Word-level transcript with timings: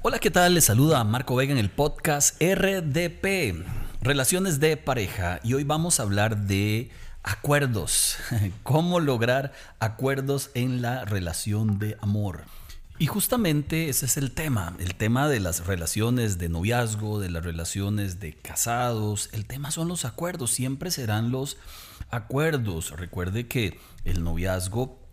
Hola, 0.00 0.20
¿qué 0.20 0.30
tal? 0.30 0.54
Les 0.54 0.66
saluda 0.66 1.02
Marco 1.02 1.34
Vega 1.34 1.50
en 1.50 1.58
el 1.58 1.70
podcast 1.70 2.40
RDP, 2.40 3.66
Relaciones 4.00 4.60
de 4.60 4.76
Pareja, 4.76 5.40
y 5.42 5.54
hoy 5.54 5.64
vamos 5.64 5.98
a 5.98 6.04
hablar 6.04 6.46
de 6.46 6.92
acuerdos, 7.24 8.16
cómo 8.62 9.00
lograr 9.00 9.52
acuerdos 9.80 10.52
en 10.54 10.82
la 10.82 11.04
relación 11.04 11.80
de 11.80 11.96
amor. 12.00 12.44
Y 13.00 13.06
justamente 13.06 13.88
ese 13.88 14.06
es 14.06 14.16
el 14.16 14.30
tema, 14.30 14.76
el 14.78 14.94
tema 14.94 15.28
de 15.28 15.40
las 15.40 15.66
relaciones 15.66 16.38
de 16.38 16.48
noviazgo, 16.48 17.18
de 17.18 17.30
las 17.30 17.44
relaciones 17.44 18.20
de 18.20 18.34
casados, 18.34 19.28
el 19.32 19.46
tema 19.46 19.72
son 19.72 19.88
los 19.88 20.04
acuerdos, 20.04 20.52
siempre 20.52 20.92
serán 20.92 21.32
los 21.32 21.56
acuerdos. 22.08 22.92
Recuerde 22.92 23.48
que 23.48 23.80
el 24.04 24.22
noviazgo 24.22 25.07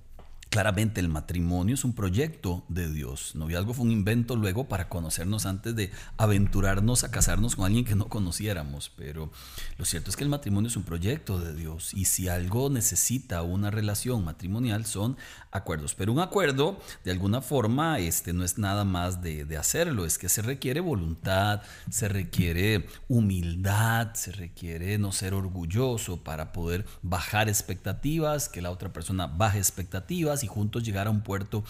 Claramente 0.49 1.01
el 1.01 1.09
matrimonio 1.09 1.75
es 1.75 1.83
un 1.83 1.93
proyecto 1.93 2.63
de 2.69 2.89
Dios. 2.91 3.35
Noviazgo 3.35 3.73
fue 3.73 3.85
un 3.85 3.91
invento 3.91 4.35
luego 4.37 4.69
para 4.69 4.87
conocernos 4.87 5.45
antes 5.45 5.75
de 5.75 5.91
aventurarnos 6.17 7.03
a 7.03 7.11
casarnos 7.11 7.57
con 7.57 7.65
alguien 7.65 7.83
que 7.83 7.95
no 7.95 8.07
conociéramos. 8.07 8.89
Pero 8.95 9.31
lo 9.77 9.83
cierto 9.85 10.09
es 10.09 10.15
que 10.15 10.23
el 10.23 10.29
matrimonio 10.29 10.69
es 10.69 10.77
un 10.77 10.83
proyecto 10.83 11.39
de 11.39 11.53
Dios. 11.53 11.93
Y 11.93 12.05
si 12.05 12.29
algo 12.29 12.69
necesita 12.69 13.41
una 13.41 13.69
relación 13.69 14.23
matrimonial 14.23 14.85
son 14.85 15.17
acuerdos. 15.51 15.93
Pero 15.93 16.13
un 16.13 16.19
acuerdo, 16.19 16.79
de 17.03 17.11
alguna 17.11 17.41
forma, 17.41 17.99
este, 17.99 18.31
no 18.31 18.45
es 18.45 18.57
nada 18.57 18.85
más 18.85 19.21
de, 19.21 19.43
de 19.43 19.57
hacerlo. 19.57 20.05
Es 20.05 20.17
que 20.17 20.29
se 20.29 20.41
requiere 20.41 20.79
voluntad, 20.79 21.63
se 21.89 22.07
requiere 22.07 22.87
humildad, 23.09 24.13
se 24.13 24.31
requiere 24.31 24.97
no 24.97 25.11
ser 25.11 25.33
orgulloso 25.33 26.23
para 26.23 26.53
poder 26.53 26.85
bajar 27.01 27.49
expectativas, 27.49 28.47
que 28.47 28.61
la 28.61 28.71
otra 28.71 28.93
persona 28.93 29.27
baje 29.27 29.57
expectativas 29.57 30.34
y 30.43 30.47
juntos 30.47 30.83
llegar 30.83 31.07
a 31.07 31.11
un 31.11 31.21
puerto 31.21 31.63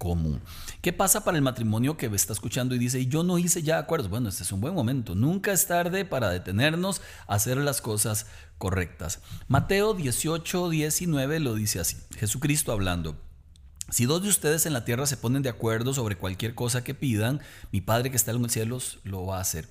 común. 0.00 0.40
¿Qué 0.80 0.94
pasa 0.94 1.24
para 1.24 1.36
el 1.36 1.42
matrimonio 1.42 1.96
que 1.98 2.06
está 2.06 2.32
escuchando 2.32 2.74
y 2.74 2.78
dice, 2.78 3.06
yo 3.06 3.22
no 3.22 3.38
hice 3.38 3.62
ya 3.62 3.78
acuerdos? 3.78 4.08
Bueno, 4.08 4.30
este 4.30 4.42
es 4.42 4.50
un 4.50 4.60
buen 4.60 4.74
momento. 4.74 5.14
Nunca 5.14 5.52
es 5.52 5.66
tarde 5.66 6.06
para 6.06 6.30
detenernos 6.30 7.02
a 7.26 7.34
hacer 7.34 7.58
las 7.58 7.82
cosas 7.82 8.26
correctas. 8.56 9.20
Mateo 9.46 9.92
18, 9.92 10.70
19 10.70 11.40
lo 11.40 11.54
dice 11.54 11.80
así. 11.80 11.98
Jesucristo 12.16 12.72
hablando. 12.72 13.16
Si 13.90 14.06
dos 14.06 14.22
de 14.22 14.28
ustedes 14.28 14.66
en 14.66 14.72
la 14.72 14.84
tierra 14.84 15.04
se 15.04 15.16
ponen 15.16 15.42
de 15.42 15.48
acuerdo 15.48 15.92
sobre 15.92 16.16
cualquier 16.16 16.54
cosa 16.54 16.82
que 16.82 16.94
pidan, 16.94 17.40
mi 17.70 17.80
Padre 17.80 18.10
que 18.10 18.16
está 18.16 18.30
en 18.30 18.40
los 18.40 18.52
cielos 18.52 19.00
lo 19.04 19.26
va 19.26 19.38
a 19.38 19.42
hacer. 19.42 19.68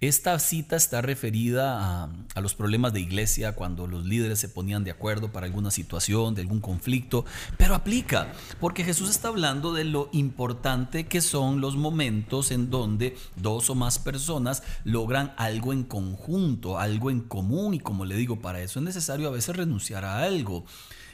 Esta 0.00 0.38
cita 0.38 0.76
está 0.76 1.02
referida 1.02 2.04
a, 2.04 2.40
los 2.40 2.54
problemas 2.54 2.92
de 2.92 3.00
iglesia 3.00 3.56
cuando 3.56 3.88
los 3.88 4.06
líderes 4.06 4.38
se 4.38 4.48
ponían 4.48 4.84
de 4.84 4.92
acuerdo 4.92 5.32
para 5.32 5.46
alguna 5.46 5.72
situación, 5.72 6.36
de 6.36 6.42
algún 6.42 6.60
conflicto, 6.60 7.24
pero 7.56 7.74
aplica, 7.74 8.32
porque 8.60 8.84
Jesús 8.84 9.10
está 9.10 9.26
hablando 9.26 9.72
de 9.72 9.82
lo 9.82 10.08
importante 10.12 11.08
que 11.08 11.20
son 11.20 11.60
los 11.60 11.74
momentos 11.74 12.52
en 12.52 12.70
donde 12.70 13.16
dos 13.34 13.70
o 13.70 13.74
más 13.74 13.98
personas 13.98 14.62
logran 14.84 15.34
algo 15.36 15.72
en 15.72 15.82
conjunto, 15.82 16.78
algo 16.78 17.10
en 17.10 17.22
común, 17.22 17.74
y 17.74 17.80
como 17.80 18.04
le 18.04 18.14
digo, 18.14 18.40
para 18.40 18.62
eso 18.62 18.78
es 18.78 18.84
necesario 18.84 19.26
a 19.26 19.32
veces 19.32 19.56
renunciar 19.56 20.04
a 20.04 20.22
algo. 20.22 20.64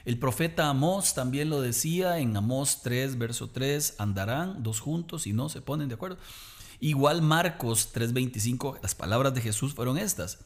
El 0.05 0.19
profeta 0.19 0.69
Amós 0.69 1.15
también 1.15 1.49
lo 1.49 1.63
decía 1.63 2.19
en 2.19 2.37
Amós 2.37 2.83
3, 2.83 3.17
verso 3.17 3.49
3, 3.49 3.95
andarán 3.97 4.63
dos 4.63 4.81
juntos 4.81 5.27
y 5.27 5.33
no 5.33 5.49
se 5.49 5.63
ponen 5.63 5.89
de 5.89 5.95
acuerdo. 5.95 6.19
Igual 6.81 7.23
Marcos 7.23 7.91
3:25, 7.93 8.79
las 8.83 8.95
palabras 8.95 9.35
de 9.35 9.41
Jesús 9.41 9.75
fueron 9.75 9.99
estas. 9.99 10.39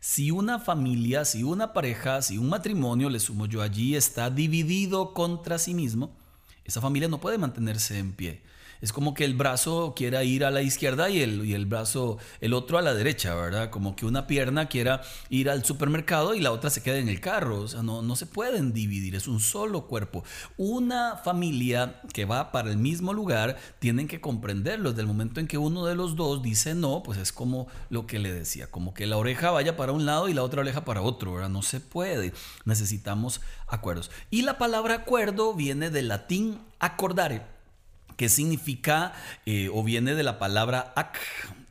Si 0.00 0.30
una 0.30 0.58
familia, 0.58 1.24
si 1.24 1.44
una 1.44 1.72
pareja, 1.72 2.22
si 2.22 2.38
un 2.38 2.48
matrimonio, 2.48 3.08
le 3.08 3.20
sumo 3.20 3.46
yo 3.46 3.62
allí, 3.62 3.94
está 3.94 4.30
dividido 4.30 5.14
contra 5.14 5.58
sí 5.58 5.74
mismo, 5.74 6.16
esa 6.64 6.80
familia 6.80 7.08
no 7.08 7.20
puede 7.20 7.38
mantenerse 7.38 7.98
en 7.98 8.12
pie 8.12 8.42
es 8.82 8.92
como 8.92 9.14
que 9.14 9.24
el 9.24 9.34
brazo 9.34 9.94
quiera 9.94 10.24
ir 10.24 10.44
a 10.44 10.50
la 10.50 10.60
izquierda 10.60 11.08
y 11.08 11.22
el, 11.22 11.44
y 11.46 11.54
el 11.54 11.66
brazo, 11.66 12.18
el 12.40 12.52
otro 12.52 12.78
a 12.78 12.82
la 12.82 12.94
derecha, 12.94 13.32
¿verdad? 13.36 13.70
Como 13.70 13.94
que 13.94 14.04
una 14.06 14.26
pierna 14.26 14.66
quiera 14.66 15.02
ir 15.30 15.48
al 15.48 15.64
supermercado 15.64 16.34
y 16.34 16.40
la 16.40 16.50
otra 16.50 16.68
se 16.68 16.82
quede 16.82 16.98
en 16.98 17.08
el 17.08 17.20
carro. 17.20 17.60
O 17.60 17.68
sea, 17.68 17.84
no, 17.84 18.02
no 18.02 18.16
se 18.16 18.26
pueden 18.26 18.72
dividir, 18.72 19.14
es 19.14 19.28
un 19.28 19.38
solo 19.38 19.86
cuerpo. 19.86 20.24
Una 20.56 21.16
familia 21.16 22.00
que 22.12 22.24
va 22.24 22.50
para 22.50 22.70
el 22.70 22.76
mismo 22.76 23.12
lugar 23.12 23.56
tienen 23.78 24.08
que 24.08 24.20
comprenderlo. 24.20 24.90
Desde 24.90 25.02
el 25.02 25.08
momento 25.08 25.38
en 25.38 25.46
que 25.46 25.58
uno 25.58 25.86
de 25.86 25.94
los 25.94 26.16
dos 26.16 26.42
dice 26.42 26.74
no, 26.74 27.04
pues 27.04 27.18
es 27.18 27.32
como 27.32 27.68
lo 27.88 28.08
que 28.08 28.18
le 28.18 28.32
decía, 28.32 28.66
como 28.68 28.94
que 28.94 29.06
la 29.06 29.16
oreja 29.16 29.52
vaya 29.52 29.76
para 29.76 29.92
un 29.92 30.06
lado 30.06 30.28
y 30.28 30.34
la 30.34 30.42
otra 30.42 30.60
oreja 30.60 30.84
para 30.84 31.02
otro, 31.02 31.34
¿verdad? 31.34 31.50
No 31.50 31.62
se 31.62 31.78
puede. 31.78 32.32
Necesitamos 32.64 33.42
acuerdos. 33.68 34.10
Y 34.28 34.42
la 34.42 34.58
palabra 34.58 34.94
acuerdo 34.94 35.54
viene 35.54 35.88
del 35.88 36.08
latín 36.08 36.58
acordare 36.80 37.51
que 38.16 38.28
significa 38.28 39.12
eh, 39.46 39.68
o 39.72 39.82
viene 39.82 40.14
de 40.14 40.22
la 40.22 40.38
palabra 40.38 40.92
ac, 40.96 41.18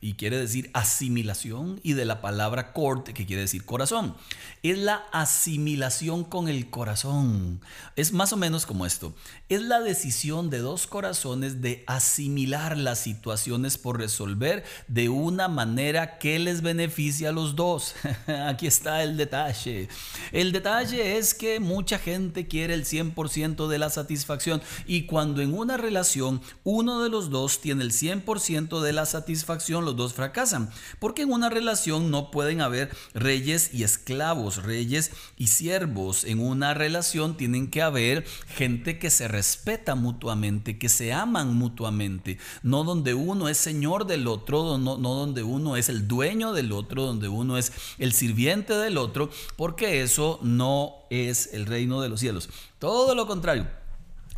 y 0.02 0.14
quiere 0.14 0.38
decir 0.38 0.72
asimilación 0.74 1.80
y 1.84 1.94
de 1.94 2.06
la 2.06 2.22
palabra 2.22 2.74
corte 2.74 3.14
que 3.14 3.28
quiere 3.28 3.44
decir 3.44 3.64
corazón. 3.64 4.16
Es 4.64 4.80
la 4.80 5.04
asimilación 5.12 6.24
con 6.24 6.50
el 6.50 6.72
corazón. 6.72 7.62
Es 7.96 8.12
más 8.12 8.34
o 8.34 8.38
menos 8.38 8.66
como 8.66 8.88
esto. 8.88 9.14
Es 9.48 9.62
la 9.62 9.80
decisión 9.80 10.50
de 10.50 10.58
dos 10.58 10.88
corazones 10.88 11.62
de 11.62 11.84
asimilar 11.86 12.78
las 12.78 13.00
situaciones 13.00 13.78
por 13.78 14.00
resolver 14.00 14.64
de 14.88 15.10
una 15.10 15.48
manera 15.48 16.18
que 16.18 16.40
les 16.40 16.64
beneficie 16.64 17.28
a 17.28 17.32
los 17.32 17.56
dos. 17.56 17.94
Aquí 18.48 18.66
está 18.66 19.04
el 19.04 19.18
detalle. 19.18 19.88
El 20.32 20.52
detalle 20.52 21.18
es 21.18 21.36
que 21.36 21.60
mucha 21.60 22.00
gente 22.00 22.48
quiere 22.48 22.74
el 22.74 22.86
100% 22.86 23.68
de 23.68 23.78
la 23.78 23.92
satisfacción 23.92 24.64
y 24.88 25.06
cuando 25.06 25.42
en 25.42 25.54
una 25.54 25.78
relación 25.78 26.42
uno 26.64 27.04
de 27.04 27.10
los 27.10 27.30
dos 27.30 27.62
tiene 27.62 27.84
el 27.84 27.92
100% 27.92 28.82
de 28.82 28.94
la 28.94 29.06
satisfacción, 29.06 29.91
dos 29.96 30.14
fracasan. 30.14 30.70
Porque 31.00 31.24
en 31.24 31.32
una 31.32 31.50
relación 31.50 32.12
no 32.12 32.32
pueden 32.32 32.62
haber 32.62 32.96
reyes 33.14 33.74
y 33.74 33.84
esclavos, 33.84 34.64
reyes 34.64 35.12
y 35.38 35.48
siervos. 35.48 36.24
En 36.24 36.40
una 36.40 36.74
relación 36.74 37.38
tienen 37.38 37.70
que 37.70 37.82
haber 37.82 38.26
gente 38.48 39.00
que 39.00 39.10
se 39.10 39.28
respeta 39.28 39.96
mutuamente, 39.96 40.78
que 40.78 40.90
se 40.90 41.14
aman 41.14 41.56
mutuamente. 41.56 42.38
No 42.64 42.84
donde 42.84 43.14
uno 43.14 43.50
es 43.50 43.58
señor 43.58 44.06
del 44.06 44.28
otro, 44.28 44.78
no, 44.78 44.98
no 44.98 45.14
donde 45.14 45.44
uno 45.44 45.78
es 45.78 45.90
el 45.90 46.08
dueño 46.08 46.54
del 46.54 46.72
otro, 46.72 47.04
donde 47.06 47.28
uno 47.28 47.58
es 47.58 47.72
el 47.98 48.14
sirviente 48.14 48.74
del 48.74 48.98
otro, 48.98 49.30
porque 49.56 50.02
eso 50.02 50.40
no 50.42 50.94
es 51.10 51.54
el 51.54 51.66
reino 51.66 52.02
de 52.02 52.10
los 52.10 52.20
cielos. 52.20 52.50
Todo 52.80 53.16
lo 53.16 53.28
contrario. 53.28 53.81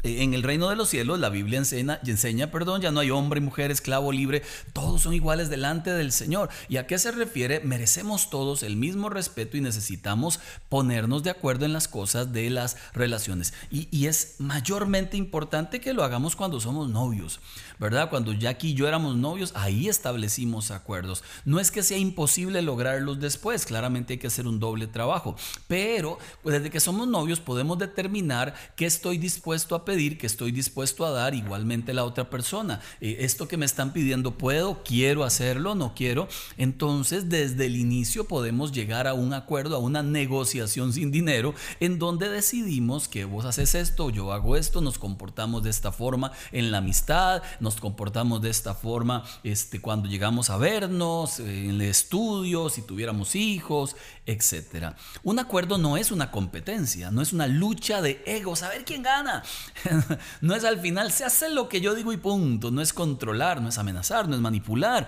En 0.03 0.33
el 0.33 0.43
reino 0.43 0.69
de 0.69 0.75
los 0.75 0.89
cielos, 0.89 1.17
la 1.17 1.29
Biblia 1.29 1.59
enseña, 1.59 1.97
enseña, 2.05 2.51
perdón, 2.51 2.81
ya 2.81 2.91
no 2.91 2.99
hay 2.99 3.09
hombre, 3.09 3.39
mujer, 3.39 3.71
esclavo, 3.71 4.11
libre, 4.11 4.43
todos 4.73 5.03
son 5.03 5.13
iguales 5.13 5.49
delante 5.49 5.91
del 5.91 6.11
Señor. 6.11 6.49
¿Y 6.67 6.75
a 6.75 6.87
qué 6.87 6.99
se 6.99 7.13
refiere? 7.13 7.61
Merecemos 7.61 8.29
todos 8.29 8.63
el 8.63 8.75
mismo 8.75 9.07
respeto 9.07 9.55
y 9.55 9.61
necesitamos 9.61 10.41
ponernos 10.67 11.23
de 11.23 11.29
acuerdo 11.29 11.63
en 11.63 11.71
las 11.71 11.87
cosas 11.87 12.33
de 12.33 12.49
las 12.49 12.75
relaciones. 12.93 13.53
Y, 13.71 13.87
y 13.97 14.07
es 14.07 14.35
mayormente 14.39 15.15
importante 15.15 15.79
que 15.79 15.93
lo 15.93 16.03
hagamos 16.03 16.35
cuando 16.35 16.59
somos 16.59 16.89
novios, 16.89 17.39
¿verdad? 17.79 18.09
Cuando 18.09 18.33
Jackie 18.33 18.71
y 18.71 18.73
yo 18.73 18.89
éramos 18.89 19.15
novios, 19.15 19.53
ahí 19.55 19.87
establecimos 19.87 20.71
acuerdos. 20.71 21.23
No 21.45 21.61
es 21.61 21.71
que 21.71 21.81
sea 21.81 21.97
imposible 21.97 22.61
lograrlos 22.61 23.21
después, 23.21 23.65
claramente 23.65 24.13
hay 24.13 24.19
que 24.19 24.27
hacer 24.27 24.47
un 24.47 24.59
doble 24.59 24.87
trabajo, 24.87 25.37
pero 25.69 26.17
desde 26.43 26.69
que 26.69 26.81
somos 26.81 27.07
novios 27.07 27.39
podemos 27.39 27.77
determinar 27.77 28.53
qué 28.75 28.85
estoy 28.85 29.17
dispuesto 29.17 29.75
a 29.75 29.85
pedir 29.85 29.92
que 29.93 30.25
estoy 30.25 30.51
dispuesto 30.51 31.05
a 31.05 31.11
dar 31.11 31.35
igualmente 31.35 31.93
la 31.93 32.03
otra 32.03 32.27
persona. 32.29 32.81
Eh, 32.99 33.17
esto 33.19 33.47
que 33.47 33.57
me 33.57 33.65
están 33.65 33.93
pidiendo, 33.93 34.39
¿puedo? 34.39 34.83
¿Quiero 34.83 35.23
hacerlo? 35.23 35.75
¿No 35.75 35.93
quiero? 35.93 36.27
Entonces, 36.57 37.29
desde 37.29 37.67
el 37.67 37.75
inicio 37.75 38.27
podemos 38.27 38.71
llegar 38.71 39.07
a 39.07 39.13
un 39.13 39.33
acuerdo, 39.33 39.75
a 39.75 39.79
una 39.79 40.01
negociación 40.01 40.93
sin 40.93 41.11
dinero, 41.11 41.53
en 41.79 41.99
donde 41.99 42.29
decidimos 42.29 43.07
que 43.07 43.25
vos 43.25 43.45
haces 43.45 43.75
esto, 43.75 44.09
yo 44.09 44.33
hago 44.33 44.57
esto, 44.57 44.81
nos 44.81 44.97
comportamos 44.97 45.61
de 45.61 45.69
esta 45.69 45.91
forma 45.91 46.31
en 46.51 46.71
la 46.71 46.79
amistad, 46.79 47.43
nos 47.59 47.75
comportamos 47.75 48.41
de 48.41 48.49
esta 48.49 48.73
forma 48.73 49.23
este, 49.43 49.79
cuando 49.79 50.09
llegamos 50.09 50.49
a 50.49 50.57
vernos, 50.57 51.39
en 51.39 51.69
el 51.69 51.81
estudio, 51.81 52.69
si 52.69 52.81
tuviéramos 52.81 53.35
hijos, 53.35 53.95
etc. 54.25 54.95
Un 55.21 55.37
acuerdo 55.37 55.77
no 55.77 55.97
es 55.97 56.11
una 56.11 56.31
competencia, 56.31 57.11
no 57.11 57.21
es 57.21 57.31
una 57.31 57.45
lucha 57.45 58.01
de 58.01 58.23
egos, 58.25 58.63
a 58.63 58.69
ver 58.69 58.85
quién 58.85 59.03
gana. 59.03 59.43
no 60.41 60.55
es 60.55 60.63
al 60.63 60.79
final, 60.79 61.11
se 61.11 61.25
hace 61.25 61.49
lo 61.49 61.69
que 61.69 61.81
yo 61.81 61.95
digo 61.95 62.13
y 62.13 62.17
punto. 62.17 62.71
No 62.71 62.81
es 62.81 62.93
controlar, 62.93 63.61
no 63.61 63.69
es 63.69 63.77
amenazar, 63.77 64.27
no 64.27 64.35
es 64.35 64.41
manipular. 64.41 65.07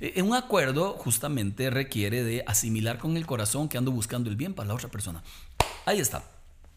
E, 0.00 0.20
un 0.22 0.34
acuerdo 0.34 0.94
justamente 0.94 1.70
requiere 1.70 2.24
de 2.24 2.44
asimilar 2.46 2.98
con 2.98 3.16
el 3.16 3.26
corazón 3.26 3.68
que 3.68 3.78
ando 3.78 3.92
buscando 3.92 4.30
el 4.30 4.36
bien 4.36 4.54
para 4.54 4.68
la 4.68 4.74
otra 4.74 4.88
persona. 4.88 5.22
Ahí 5.86 6.00
está. 6.00 6.24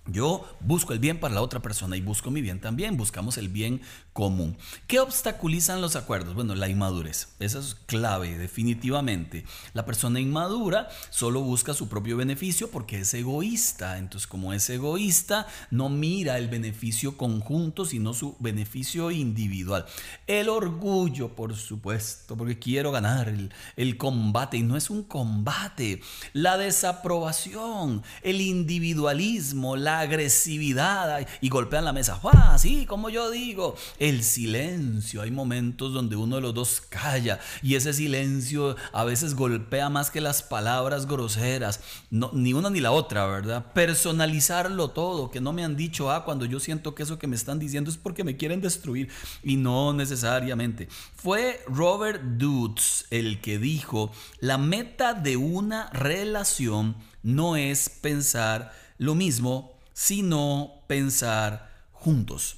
Yo 0.07 0.45
busco 0.59 0.93
el 0.93 0.99
bien 0.99 1.19
para 1.19 1.33
la 1.33 1.41
otra 1.41 1.63
persona 1.63 1.97
y 1.97 2.01
busco 2.01 2.29
mi 2.29 2.41
bien 2.41 2.61
también, 2.61 2.95
buscamos 2.95 3.39
el 3.39 3.49
bien 3.49 3.81
común. 4.13 4.55
¿Qué 4.85 4.99
obstaculizan 4.99 5.81
los 5.81 5.95
acuerdos? 5.95 6.35
Bueno, 6.35 6.53
la 6.53 6.69
inmadurez. 6.69 7.29
Esa 7.39 7.57
es 7.57 7.75
clave, 7.87 8.37
definitivamente. 8.37 9.45
La 9.73 9.83
persona 9.83 10.19
inmadura 10.19 10.89
solo 11.09 11.41
busca 11.41 11.73
su 11.73 11.89
propio 11.89 12.17
beneficio 12.17 12.69
porque 12.69 12.99
es 12.99 13.15
egoísta. 13.15 13.97
Entonces, 13.97 14.27
como 14.27 14.53
es 14.53 14.69
egoísta, 14.69 15.47
no 15.71 15.89
mira 15.89 16.37
el 16.37 16.49
beneficio 16.49 17.17
conjunto, 17.17 17.83
sino 17.83 18.13
su 18.13 18.35
beneficio 18.39 19.09
individual. 19.09 19.87
El 20.27 20.49
orgullo, 20.49 21.29
por 21.29 21.55
supuesto, 21.55 22.37
porque 22.37 22.59
quiero 22.59 22.91
ganar 22.91 23.27
el, 23.27 23.51
el 23.75 23.97
combate 23.97 24.57
y 24.57 24.63
no 24.63 24.77
es 24.77 24.91
un 24.91 25.01
combate. 25.01 26.03
La 26.31 26.57
desaprobación, 26.57 28.03
el 28.21 28.39
individualismo, 28.39 29.75
la 29.75 29.94
agresividad 29.99 31.27
y 31.41 31.49
golpean 31.49 31.85
la 31.85 31.93
mesa. 31.93 32.19
Así 32.49 32.85
como 32.85 33.09
yo 33.09 33.31
digo, 33.31 33.75
el 33.99 34.23
silencio. 34.23 35.21
Hay 35.21 35.31
momentos 35.31 35.93
donde 35.93 36.15
uno 36.15 36.37
de 36.37 36.41
los 36.41 36.53
dos 36.53 36.81
calla 36.87 37.39
y 37.61 37.75
ese 37.75 37.93
silencio 37.93 38.75
a 38.93 39.03
veces 39.03 39.35
golpea 39.35 39.89
más 39.89 40.11
que 40.11 40.21
las 40.21 40.43
palabras 40.43 41.05
groseras. 41.05 41.81
Ni 42.09 42.53
una 42.53 42.69
ni 42.69 42.79
la 42.79 42.91
otra, 42.91 43.25
¿verdad? 43.25 43.73
Personalizarlo 43.73 44.89
todo, 44.89 45.31
que 45.31 45.41
no 45.41 45.53
me 45.53 45.63
han 45.63 45.75
dicho, 45.75 46.11
ah, 46.11 46.25
cuando 46.25 46.45
yo 46.45 46.59
siento 46.59 46.95
que 46.95 47.03
eso 47.03 47.19
que 47.19 47.27
me 47.27 47.35
están 47.35 47.59
diciendo 47.59 47.89
es 47.89 47.97
porque 47.97 48.23
me 48.23 48.37
quieren 48.37 48.61
destruir 48.61 49.09
y 49.43 49.57
no 49.57 49.93
necesariamente. 49.93 50.87
Fue 51.15 51.63
Robert 51.67 52.21
Dutz 52.37 53.05
el 53.09 53.41
que 53.41 53.59
dijo, 53.59 54.11
la 54.39 54.57
meta 54.57 55.13
de 55.13 55.37
una 55.37 55.89
relación 55.91 56.95
no 57.23 57.55
es 57.55 57.89
pensar 57.89 58.73
lo 58.97 59.15
mismo 59.15 59.74
sino 59.95 60.83
pensar 60.87 61.87
juntos. 61.93 62.57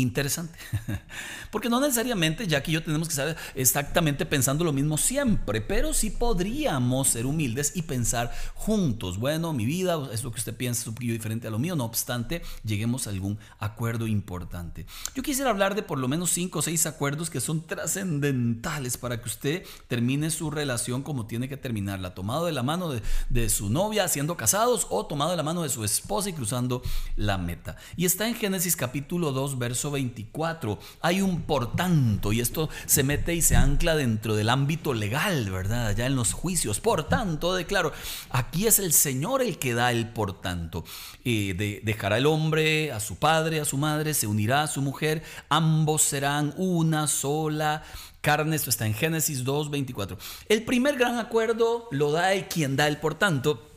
Interesante. 0.00 0.58
Porque 1.50 1.68
no 1.68 1.80
necesariamente 1.80 2.46
ya 2.46 2.62
que 2.62 2.72
yo 2.72 2.82
tenemos 2.82 3.08
que 3.08 3.12
estar 3.12 3.36
exactamente 3.54 4.26
pensando 4.26 4.64
lo 4.64 4.72
mismo 4.72 4.98
siempre, 4.98 5.60
pero 5.60 5.94
sí 5.94 6.10
podríamos 6.10 7.08
ser 7.08 7.26
humildes 7.26 7.72
y 7.76 7.82
pensar 7.82 8.32
juntos. 8.54 9.18
Bueno, 9.18 9.52
mi 9.52 9.64
vida 9.64 10.08
es 10.12 10.24
lo 10.24 10.32
que 10.32 10.38
usted 10.38 10.56
piensa, 10.56 10.82
es 10.82 10.86
un 10.88 10.94
diferente 10.94 11.46
a 11.46 11.50
lo 11.50 11.58
mío. 11.58 11.76
No 11.76 11.84
obstante, 11.84 12.42
lleguemos 12.64 13.06
a 13.06 13.10
algún 13.10 13.38
acuerdo 13.58 14.06
importante. 14.06 14.86
Yo 15.14 15.22
quisiera 15.22 15.50
hablar 15.50 15.74
de 15.74 15.82
por 15.82 15.98
lo 15.98 16.08
menos 16.08 16.30
cinco 16.30 16.58
o 16.58 16.62
seis 16.62 16.86
acuerdos 16.86 17.30
que 17.30 17.40
son 17.40 17.66
trascendentales 17.66 18.96
para 18.96 19.20
que 19.20 19.28
usted 19.28 19.64
termine 19.86 20.30
su 20.30 20.50
relación 20.50 21.02
como 21.02 21.26
tiene 21.26 21.48
que 21.48 21.56
terminarla. 21.56 22.14
Tomado 22.14 22.46
de 22.46 22.52
la 22.52 22.62
mano 22.62 22.90
de, 22.90 23.02
de 23.28 23.48
su 23.48 23.70
novia 23.70 24.08
siendo 24.08 24.36
casados 24.36 24.86
o 24.90 25.06
tomado 25.06 25.30
de 25.30 25.36
la 25.36 25.42
mano 25.42 25.62
de 25.62 25.68
su 25.68 25.84
esposa 25.84 26.30
y 26.30 26.32
cruzando 26.32 26.82
la 27.16 27.38
meta. 27.38 27.76
Y 27.96 28.06
está 28.06 28.26
en 28.26 28.34
Génesis 28.34 28.76
capítulo 28.76 29.32
2, 29.32 29.58
verso 29.58 29.83
24. 29.90 30.78
Hay 31.00 31.20
un 31.20 31.42
por 31.42 31.76
tanto, 31.76 32.32
y 32.32 32.40
esto 32.40 32.68
se 32.86 33.02
mete 33.02 33.34
y 33.34 33.42
se 33.42 33.56
ancla 33.56 33.96
dentro 33.96 34.34
del 34.34 34.48
ámbito 34.48 34.94
legal, 34.94 35.50
¿verdad? 35.50 35.88
Allá 35.88 36.06
en 36.06 36.16
los 36.16 36.32
juicios. 36.32 36.80
Por 36.80 37.08
tanto, 37.08 37.54
declaro, 37.54 37.92
aquí 38.30 38.66
es 38.66 38.78
el 38.78 38.92
Señor 38.92 39.42
el 39.42 39.58
que 39.58 39.74
da 39.74 39.90
el 39.90 40.08
por 40.08 40.40
tanto. 40.40 40.84
Eh, 41.24 41.80
dejará 41.82 42.18
el 42.18 42.26
hombre 42.26 42.92
a 42.92 43.00
su 43.00 43.16
padre, 43.16 43.60
a 43.60 43.64
su 43.64 43.76
madre, 43.76 44.14
se 44.14 44.26
unirá 44.26 44.62
a 44.62 44.66
su 44.66 44.82
mujer, 44.82 45.22
ambos 45.48 46.02
serán 46.02 46.54
una 46.56 47.06
sola 47.06 47.82
carne. 48.20 48.56
Esto 48.56 48.70
está 48.70 48.86
en 48.86 48.94
Génesis 48.94 49.44
2, 49.44 49.70
24. 49.70 50.18
El 50.48 50.64
primer 50.64 50.96
gran 50.96 51.18
acuerdo 51.18 51.88
lo 51.90 52.10
da 52.10 52.32
el 52.32 52.48
quien 52.48 52.76
da 52.76 52.88
el 52.88 52.98
por 52.98 53.14
tanto. 53.14 53.70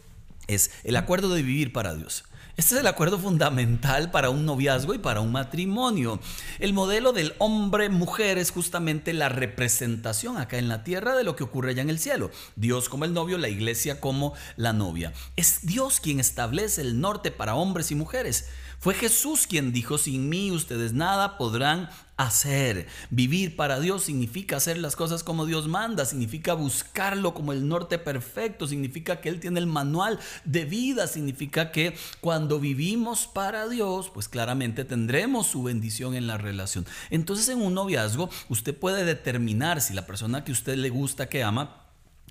Es 0.48 0.71
el 0.83 0.95
acuerdo 0.95 1.30
de 1.30 1.42
vivir 1.42 1.74
para 1.74 1.94
Dios. 1.94 2.24
Este 2.57 2.74
es 2.74 2.81
el 2.81 2.88
acuerdo 2.88 3.19
fundamental 3.19 4.09
para 4.09 4.31
un 4.31 4.44
noviazgo 4.44 4.95
y 4.95 4.98
para 4.98 5.21
un 5.21 5.31
matrimonio. 5.31 6.19
El 6.57 6.74
modelo 6.74 7.13
del 7.13 7.36
hombre-mujer 7.38 8.39
es 8.39 8.50
justamente 8.50 9.13
la 9.13 9.30
representación 9.30 10.38
acá 10.38 10.57
en 10.57 10.68
la 10.68 10.83
tierra 10.83 11.15
de 11.15 11.24
lo 11.24 11.36
que 11.36 11.44
ocurre 11.44 11.69
allá 11.69 11.83
en 11.83 11.92
el 11.92 12.00
cielo. 12.00 12.31
Dios 12.56 12.89
como 12.89 13.06
el 13.06 13.13
novio, 13.13 13.38
la 13.38 13.48
iglesia 13.48 14.01
como 14.01 14.33
la 14.56 14.74
novia. 14.74 15.13
Es 15.36 15.68
Dios 15.68 16.00
quien 16.00 16.19
establece 16.19 16.81
el 16.81 17.00
norte 17.00 17.30
para 17.30 17.54
hombres 17.54 17.92
y 17.92 17.95
mujeres. 17.95 18.50
Fue 18.80 18.95
Jesús 18.95 19.45
quien 19.45 19.71
dijo, 19.71 20.00
sin 20.00 20.27
mí 20.27 20.51
ustedes 20.51 20.94
nada 20.94 21.38
podrán 21.38 21.92
hacer. 22.18 22.88
Vivir 23.10 23.56
para 23.56 23.80
Dios 23.80 24.04
significa 24.04 24.58
hacer 24.58 24.78
las 24.78 24.96
cosas 24.96 25.24
como 25.24 25.46
Dios 25.46 25.68
manda, 25.68 26.06
significa 26.06 26.54
buscarlo 26.54 27.34
como 27.34 27.54
el 27.54 27.68
norte 27.68 28.00
perfecto, 28.00 28.68
significa 28.68 29.22
que 29.22 29.30
Él 29.30 29.40
tiene 29.40 29.60
el 29.60 29.68
manual 29.68 30.19
de 30.44 30.66
vida, 30.66 31.08
significa 31.08 31.72
que 31.72 31.96
cuando 32.19 32.60
vivimos 32.60 33.28
para 33.28 33.68
Dios, 33.69 34.10
pues 34.10 34.28
claramente 34.28 34.84
tendremos 34.84 35.48
su 35.48 35.64
bendición 35.64 36.16
en 36.16 36.28
la 36.28 36.38
relación. 36.38 36.86
Entonces 37.10 37.48
en 37.50 37.62
un 37.62 37.75
noviazgo 37.75 38.30
usted 38.50 38.75
puede 38.75 39.06
determinar 39.06 39.80
si 39.81 39.94
la 39.94 40.08
persona 40.08 40.44
que 40.44 40.52
usted 40.52 40.75
le 40.75 40.90
gusta, 40.90 41.30
que 41.30 41.44
ama, 41.44 41.87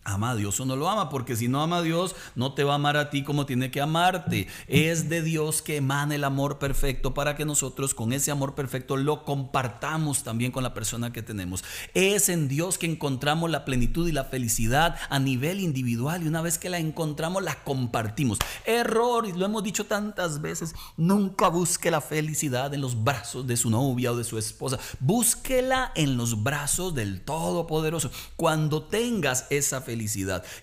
ama 0.07 0.31
a 0.31 0.37
Dios 0.37 0.59
o 0.61 0.65
no 0.65 0.77
lo 0.77 0.89
ama, 0.89 1.09
porque 1.09 1.37
si 1.37 1.49
no 1.49 1.63
ama 1.63 1.79
a 1.79 1.83
Dios, 1.83 2.15
no 2.35 2.55
te 2.55 2.65
va 2.65 2.73
a 2.73 2.77
amar 2.77 2.97
a 2.97 3.11
ti 3.11 3.23
como 3.23 3.45
tiene 3.45 3.71
que 3.71 3.81
amarte. 3.81 4.47
Es 4.69 5.09
de 5.09 5.23
Dios 5.23 5.63
que 5.63 5.77
emana 5.77 6.15
el 6.15 6.25
amor 6.25 6.59
perfecto 6.59 7.13
para 7.13 7.37
que 7.37 7.45
nosotros 7.45 7.95
con 7.95 8.13
ese 8.13 8.31
amor 8.31 8.55
perfecto 8.55 8.97
lo 8.97 9.25
compartamos 9.25 10.23
también 10.23 10.53
con 10.53 10.63
la 10.63 10.75
persona 10.75 11.13
que 11.13 11.23
tenemos. 11.23 11.65
Es 11.95 12.29
en 12.29 12.49
Dios 12.49 12.79
que 12.79 12.87
encontramos 12.87 13.51
la 13.51 13.65
plenitud 13.65 14.09
y 14.09 14.13
la 14.13 14.25
felicidad 14.25 14.97
a 15.11 15.19
nivel 15.19 15.61
individual 15.61 16.23
y 16.23 16.29
una 16.29 16.43
vez 16.43 16.59
que 16.59 16.71
la 16.71 16.79
encontramos 16.79 17.43
la 17.43 17.63
compartimos. 17.65 18.39
Error, 18.65 19.27
y 19.27 19.33
lo 19.33 19.45
hemos 19.45 19.63
dicho 19.63 19.87
tantas 19.87 20.41
veces, 20.41 20.75
nunca 20.97 21.49
busque 21.49 21.91
la 21.91 22.01
felicidad 22.01 22.73
en 22.73 22.81
los 22.81 23.03
brazos 23.03 23.47
de 23.47 23.57
su 23.57 23.71
novia 23.71 24.13
o 24.13 24.17
de 24.17 24.25
su 24.25 24.39
esposa, 24.39 24.79
búsquela 25.01 25.93
en 25.95 26.17
los 26.17 26.43
brazos 26.43 26.95
del 26.95 27.23
Todopoderoso. 27.23 28.11
Cuando 28.37 28.85
tengas 28.85 29.47
esa 29.51 29.81
felicidad, 29.81 29.96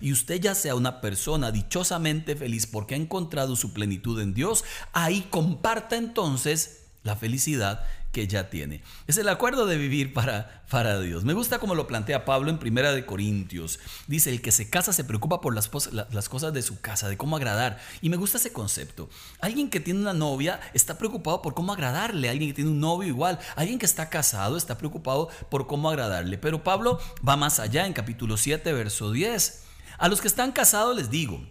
y 0.00 0.12
usted 0.12 0.40
ya 0.40 0.54
sea 0.54 0.74
una 0.74 1.00
persona 1.00 1.50
dichosamente 1.50 2.36
feliz 2.36 2.66
porque 2.66 2.94
ha 2.94 2.98
encontrado 2.98 3.56
su 3.56 3.72
plenitud 3.72 4.20
en 4.20 4.34
Dios, 4.34 4.64
ahí 4.92 5.26
comparta 5.30 5.96
entonces 5.96 6.84
la 7.02 7.16
felicidad 7.16 7.84
que 8.14 8.26
ya 8.26 8.48
tiene. 8.48 8.80
Es 9.06 9.18
el 9.18 9.28
acuerdo 9.28 9.66
de 9.66 9.76
vivir 9.76 10.14
para, 10.14 10.62
para 10.70 11.00
Dios. 11.00 11.24
Me 11.24 11.34
gusta 11.34 11.58
como 11.58 11.74
lo 11.74 11.86
plantea 11.86 12.24
Pablo 12.24 12.48
en 12.48 12.58
Primera 12.58 12.92
de 12.92 13.04
Corintios. 13.04 13.80
Dice, 14.06 14.30
el 14.30 14.40
que 14.40 14.52
se 14.52 14.70
casa 14.70 14.92
se 14.92 15.04
preocupa 15.04 15.40
por 15.40 15.54
las, 15.54 15.68
las 15.92 16.28
cosas 16.28 16.54
de 16.54 16.62
su 16.62 16.80
casa, 16.80 17.08
de 17.08 17.16
cómo 17.16 17.36
agradar. 17.36 17.78
Y 18.00 18.08
me 18.08 18.16
gusta 18.16 18.38
ese 18.38 18.52
concepto. 18.52 19.10
Alguien 19.40 19.68
que 19.68 19.80
tiene 19.80 20.00
una 20.00 20.14
novia 20.14 20.60
está 20.72 20.96
preocupado 20.96 21.42
por 21.42 21.54
cómo 21.54 21.72
agradarle. 21.72 22.30
Alguien 22.30 22.50
que 22.50 22.54
tiene 22.54 22.70
un 22.70 22.80
novio 22.80 23.08
igual. 23.08 23.40
Alguien 23.56 23.78
que 23.78 23.86
está 23.86 24.08
casado 24.08 24.56
está 24.56 24.78
preocupado 24.78 25.28
por 25.50 25.66
cómo 25.66 25.90
agradarle. 25.90 26.38
Pero 26.38 26.62
Pablo 26.62 27.00
va 27.28 27.36
más 27.36 27.58
allá 27.58 27.84
en 27.84 27.92
capítulo 27.92 28.36
7, 28.36 28.72
verso 28.72 29.10
10. 29.10 29.64
A 29.98 30.08
los 30.08 30.20
que 30.20 30.28
están 30.28 30.52
casados 30.52 30.96
les 30.96 31.10
digo, 31.10 31.44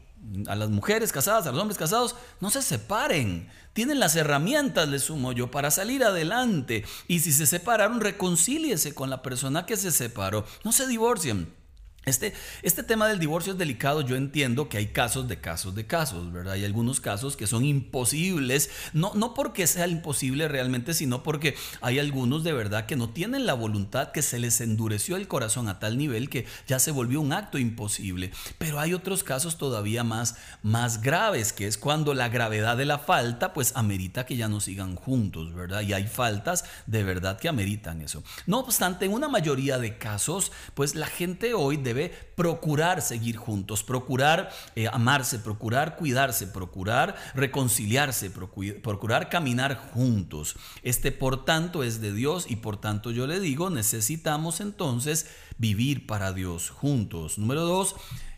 a 0.47 0.55
las 0.55 0.69
mujeres 0.69 1.11
casadas, 1.11 1.47
a 1.47 1.51
los 1.51 1.61
hombres 1.61 1.77
casados, 1.77 2.15
no 2.39 2.49
se 2.49 2.61
separen. 2.61 3.49
Tienen 3.73 3.99
las 3.99 4.15
herramientas, 4.15 4.87
les 4.87 5.03
sumo 5.03 5.31
yo, 5.31 5.49
para 5.51 5.71
salir 5.71 6.03
adelante. 6.03 6.85
Y 7.07 7.19
si 7.19 7.31
se 7.31 7.45
separaron, 7.45 8.01
reconcíliese 8.01 8.93
con 8.93 9.09
la 9.09 9.21
persona 9.21 9.65
que 9.65 9.77
se 9.77 9.91
separó. 9.91 10.45
No 10.63 10.71
se 10.71 10.87
divorcien. 10.87 11.62
Este, 12.05 12.33
este 12.63 12.83
tema 12.83 13.07
del 13.07 13.17
divorcio 13.17 13.53
es 13.53 13.57
delicado, 13.57 14.01
yo 14.01 14.17
entiendo 14.17 14.67
que 14.67 14.77
hay 14.77 14.87
casos 14.87 15.29
de 15.29 15.39
casos 15.39 15.73
de 15.73 15.87
casos, 15.87 16.33
¿verdad? 16.33 16.53
Hay 16.53 16.65
algunos 16.65 16.99
casos 16.99 17.37
que 17.37 17.47
son 17.47 17.63
imposibles, 17.63 18.69
no, 18.91 19.13
no 19.15 19.33
porque 19.33 19.67
sea 19.67 19.87
imposible 19.87 20.49
realmente, 20.49 20.93
sino 20.93 21.23
porque 21.23 21.55
hay 21.79 21.99
algunos 21.99 22.43
de 22.43 22.51
verdad 22.51 22.87
que 22.87 22.97
no 22.97 23.11
tienen 23.11 23.45
la 23.45 23.53
voluntad, 23.53 24.11
que 24.11 24.21
se 24.21 24.37
les 24.37 24.59
endureció 24.59 25.15
el 25.15 25.29
corazón 25.29 25.69
a 25.69 25.79
tal 25.79 25.97
nivel 25.97 26.29
que 26.29 26.45
ya 26.67 26.77
se 26.77 26.91
volvió 26.91 27.21
un 27.21 27.31
acto 27.31 27.57
imposible. 27.57 28.31
Pero 28.57 28.81
hay 28.81 28.93
otros 28.93 29.23
casos 29.23 29.57
todavía 29.57 30.03
más, 30.03 30.35
más 30.61 31.01
graves, 31.01 31.53
que 31.53 31.67
es 31.67 31.77
cuando 31.77 32.13
la 32.13 32.27
gravedad 32.27 32.75
de 32.75 32.85
la 32.85 32.99
falta 32.99 33.53
pues 33.53 33.71
amerita 33.77 34.25
que 34.25 34.35
ya 34.35 34.49
no 34.49 34.59
sigan 34.59 34.97
juntos, 34.97 35.53
¿verdad? 35.53 35.81
Y 35.81 35.93
hay 35.93 36.07
faltas 36.07 36.65
de 36.85 37.05
verdad 37.05 37.39
que 37.39 37.47
ameritan 37.47 38.01
eso. 38.01 38.23
No 38.45 38.59
obstante, 38.59 39.05
en 39.05 39.13
una 39.13 39.29
mayoría 39.29 39.77
de 39.77 39.97
casos, 39.97 40.51
pues 40.73 40.95
la 40.95 41.07
gente 41.07 41.53
hoy 41.53 41.77
debe 41.77 41.92
debe 41.93 42.13
procurar 42.35 43.01
seguir 43.01 43.37
juntos, 43.37 43.83
procurar 43.83 44.49
eh, 44.75 44.87
amarse, 44.91 45.39
procurar 45.39 45.95
cuidarse, 45.95 46.47
procurar 46.47 47.15
reconciliarse, 47.35 48.29
procurar 48.29 49.29
caminar 49.29 49.75
juntos. 49.93 50.55
Este 50.81 51.11
por 51.11 51.45
tanto 51.45 51.83
es 51.83 52.01
de 52.01 52.13
Dios 52.13 52.45
y 52.49 52.57
por 52.57 52.77
tanto 52.77 53.11
yo 53.11 53.27
le 53.27 53.39
digo, 53.39 53.69
necesitamos 53.69 54.59
entonces 54.59 55.27
vivir 55.57 56.07
para 56.07 56.33
Dios 56.33 56.69
juntos. 56.69 57.37
Número 57.37 57.61
dos, 57.61 57.95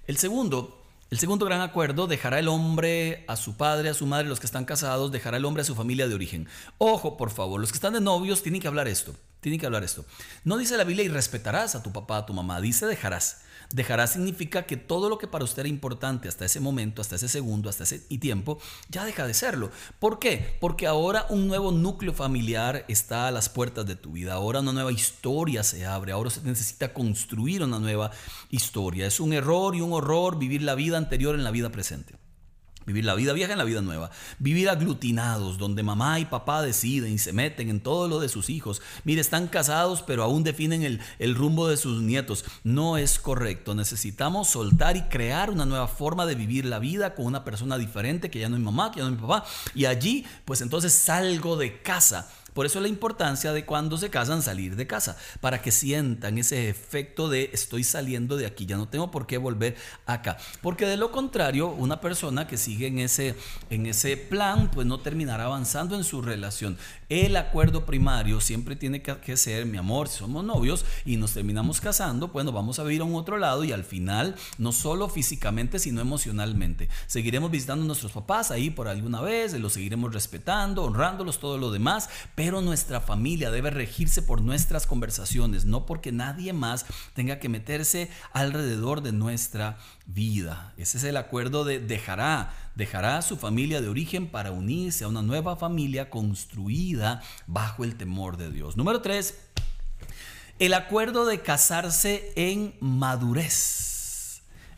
el 0.08 0.18
segundo, 0.18 0.85
el 1.12 1.20
segundo 1.20 1.46
gran 1.46 1.62
acuerdo, 1.62 2.08
dejará 2.08 2.40
el 2.40 2.48
hombre 2.48 3.26
a 3.28 3.36
su 3.36 3.58
padre, 3.58 3.90
a 3.90 3.94
su 3.94 4.06
madre, 4.06 4.28
los 4.28 4.40
que 4.40 4.46
están 4.46 4.66
casados, 4.66 5.12
dejará 5.12 5.38
el 5.38 5.46
hombre 5.46 5.62
a 5.62 5.66
su 5.66 5.76
familia 5.76 6.08
de 6.08 6.16
origen. 6.16 6.48
Ojo, 6.78 7.18
por 7.18 7.30
favor, 7.30 7.62
los 7.62 7.72
que 7.72 7.78
están 7.78 7.94
de 7.94 8.02
novios 8.02 8.42
tienen 8.44 8.62
que 8.62 8.68
hablar 8.68 8.88
esto 8.88 9.16
tiene 9.46 9.60
que 9.60 9.68
hablar 9.68 9.84
esto. 9.84 10.04
No 10.44 10.58
dice 10.58 10.76
la 10.76 10.86
Biblia 10.86 11.06
y 11.06 11.08
respetarás 11.08 11.76
a 11.76 11.84
tu 11.84 11.92
papá, 11.92 12.18
a 12.18 12.26
tu 12.26 12.34
mamá, 12.34 12.62
dice 12.62 12.88
dejarás. 12.88 13.44
Dejarás 13.72 14.14
significa 14.14 14.66
que 14.66 14.78
todo 14.78 15.10
lo 15.10 15.18
que 15.18 15.28
para 15.28 15.44
usted 15.44 15.62
era 15.62 15.70
importante 15.70 16.28
hasta 16.28 16.46
ese 16.46 16.60
momento, 16.60 17.02
hasta 17.02 17.16
ese 17.16 17.28
segundo, 17.28 17.70
hasta 17.70 17.84
ese 17.84 18.00
tiempo, 18.00 18.60
ya 18.90 19.06
deja 19.06 19.28
de 19.28 19.34
serlo. 19.34 19.72
¿Por 20.00 20.20
qué? 20.20 20.58
Porque 20.60 20.88
ahora 20.88 21.26
un 21.30 21.48
nuevo 21.48 21.72
núcleo 21.72 22.14
familiar 22.14 22.86
está 22.88 23.28
a 23.28 23.32
las 23.32 23.50
puertas 23.50 23.86
de 23.86 23.96
tu 23.96 24.14
vida. 24.14 24.34
Ahora 24.34 24.62
una 24.62 24.74
nueva 24.74 24.92
historia 24.92 25.64
se 25.64 25.86
abre. 25.86 26.12
Ahora 26.12 26.30
se 26.30 26.42
necesita 26.42 26.94
construir 26.94 27.64
una 27.64 27.80
nueva 27.80 28.12
historia. 28.50 29.08
Es 29.08 29.20
un 29.20 29.34
error 29.34 29.76
y 29.76 29.82
un 29.82 29.94
horror 29.94 30.38
vivir 30.38 30.62
la 30.62 30.76
vida 30.76 30.98
anterior 30.98 31.36
en 31.36 31.44
la 31.44 31.52
vida 31.52 31.70
presente. 31.70 32.25
Vivir 32.86 33.06
la 33.06 33.16
vida 33.16 33.34
vieja 33.34 33.52
en 33.52 33.58
la 33.58 33.64
vida 33.64 33.82
nueva. 33.82 34.12
Vivir 34.38 34.70
aglutinados, 34.70 35.58
donde 35.58 35.82
mamá 35.82 36.20
y 36.20 36.26
papá 36.26 36.62
deciden 36.62 37.14
y 37.14 37.18
se 37.18 37.34
meten 37.34 37.70
en 37.70 37.80
todo 37.80 38.08
lo 38.08 38.20
de 38.20 38.30
sus 38.30 38.50
hijos. 38.50 38.82
Mire, 39.04 39.22
están 39.22 39.48
casados, 39.48 40.04
pero 40.04 40.24
aún 40.24 40.44
definen 40.44 40.84
el, 40.84 41.02
el, 41.18 41.36
rumbo 41.36 41.68
de 41.68 41.78
sus 41.78 42.02
nietos. 42.02 42.46
No 42.64 42.98
es 42.98 43.18
correcto. 43.18 43.74
Necesitamos 43.74 44.50
soltar 44.50 44.98
y 44.98 45.02
crear 45.04 45.50
una 45.50 45.66
nueva 45.66 45.88
forma 45.88 46.26
de 46.26 46.36
vivir 46.36 46.66
la 46.66 46.80
vida 46.80 47.16
con 47.16 47.26
una 47.26 47.44
persona 47.44 47.78
diferente, 47.78 48.30
que 48.30 48.40
ya 48.40 48.50
no 48.50 48.56
es 48.56 48.62
mamá, 48.62 48.92
que 48.92 49.00
ya 49.00 49.06
no 49.06 49.10
es 49.10 49.16
mi 49.16 49.28
papá. 49.28 49.46
Y 49.74 49.86
allí, 49.86 50.26
pues 50.46 50.62
entonces 50.62 50.94
salgo 50.94 51.58
de 51.58 51.82
casa 51.82 52.30
por 52.56 52.66
eso 52.66 52.80
la 52.80 52.88
importancia 52.88 53.52
de 53.52 53.66
cuando 53.66 53.98
se 53.98 54.10
casan 54.10 54.42
salir 54.42 54.78
de 54.78 54.88
casa, 54.88 55.18
para 55.42 55.62
que 55.62 55.72
sientan 55.72 56.38
ese 56.38 56.70
efecto 56.70 57.28
de 57.28 57.50
estoy 57.52 57.84
saliendo 57.84 58.38
de 58.38 58.46
aquí, 58.46 58.66
ya 58.66 58.78
no 58.78 58.88
tengo 58.88 59.12
por 59.12 59.28
qué 59.28 59.38
volver 59.38 59.76
acá. 60.06 60.38
Porque 60.62 60.86
de 60.86 60.96
lo 60.96 61.12
contrario, 61.12 61.68
una 61.68 62.00
persona 62.00 62.48
que 62.48 62.56
sigue 62.56 62.88
en 62.88 63.00
ese, 63.00 63.36
en 63.70 63.86
ese 63.88 64.16
plan, 64.16 64.72
pues 64.72 64.88
no 64.88 65.02
terminará 65.02 65.44
avanzando 65.44 65.98
en 65.98 66.06
su 66.06 66.22
relación. 66.22 66.78
El 67.10 67.36
acuerdo 67.36 67.86
primario 67.86 68.40
siempre 68.40 68.78
tiene 68.78 69.02
que 69.02 69.36
ser, 69.36 69.66
mi 69.66 69.78
amor, 69.78 70.08
si 70.08 70.20
somos 70.20 70.46
novios 70.46 70.86
y 71.04 71.18
nos 71.18 71.34
terminamos 71.34 71.82
casando, 71.82 72.30
bueno, 72.30 72.54
vamos 72.54 72.80
a 72.80 72.84
vivir 72.84 73.02
a 73.02 73.04
un 73.04 73.16
otro 73.16 73.38
lado 73.38 73.66
y 73.66 73.74
al 73.74 73.84
final, 73.84 74.36
no 74.58 74.72
solo 74.72 75.10
físicamente, 75.10 75.78
sino 75.78 76.00
emocionalmente. 76.00 76.88
Seguiremos 77.08 77.52
visitando 77.52 77.84
a 77.84 77.88
nuestros 77.88 78.14
papás 78.14 78.50
ahí 78.50 78.70
por 78.70 78.88
alguna 78.88 79.20
vez, 79.20 79.54
los 79.60 79.74
seguiremos 79.74 80.14
respetando, 80.14 80.86
honrándolos, 80.86 81.40
todo 81.40 81.58
lo 81.58 81.70
demás, 81.70 82.10
pero 82.34 82.45
nuestra 82.52 83.02
familia 83.02 83.52
debe 83.52 83.70
regirse 83.70 84.22
por 84.22 84.42
nuestras 84.42 84.88
conversaciones, 84.88 85.66
no 85.66 85.86
porque 85.86 86.12
nadie 86.12 86.54
más 86.54 86.86
tenga 87.14 87.40
que 87.40 87.50
meterse 87.50 88.10
alrededor 88.34 89.02
de 89.02 89.12
nuestra 89.12 89.78
vida. 90.06 90.74
Ese 90.78 90.98
es 90.98 91.04
el 91.04 91.18
acuerdo 91.18 91.66
de 91.66 91.80
dejará, 91.80 92.54
dejará 92.76 93.18
a 93.18 93.22
su 93.22 93.38
familia 93.38 93.82
de 93.82 93.90
origen 93.90 94.28
para 94.28 94.52
unirse 94.52 95.04
a 95.04 95.08
una 95.08 95.22
nueva 95.22 95.56
familia 95.56 96.10
construida 96.10 97.22
bajo 97.48 97.84
el 97.84 97.96
temor 97.96 98.38
de 98.38 98.52
Dios. 98.52 98.78
Número 98.78 99.02
tres, 99.02 99.36
el 100.60 100.74
acuerdo 100.74 101.26
de 101.26 101.42
casarse 101.42 102.32
en 102.36 102.76
madurez. 102.80 103.95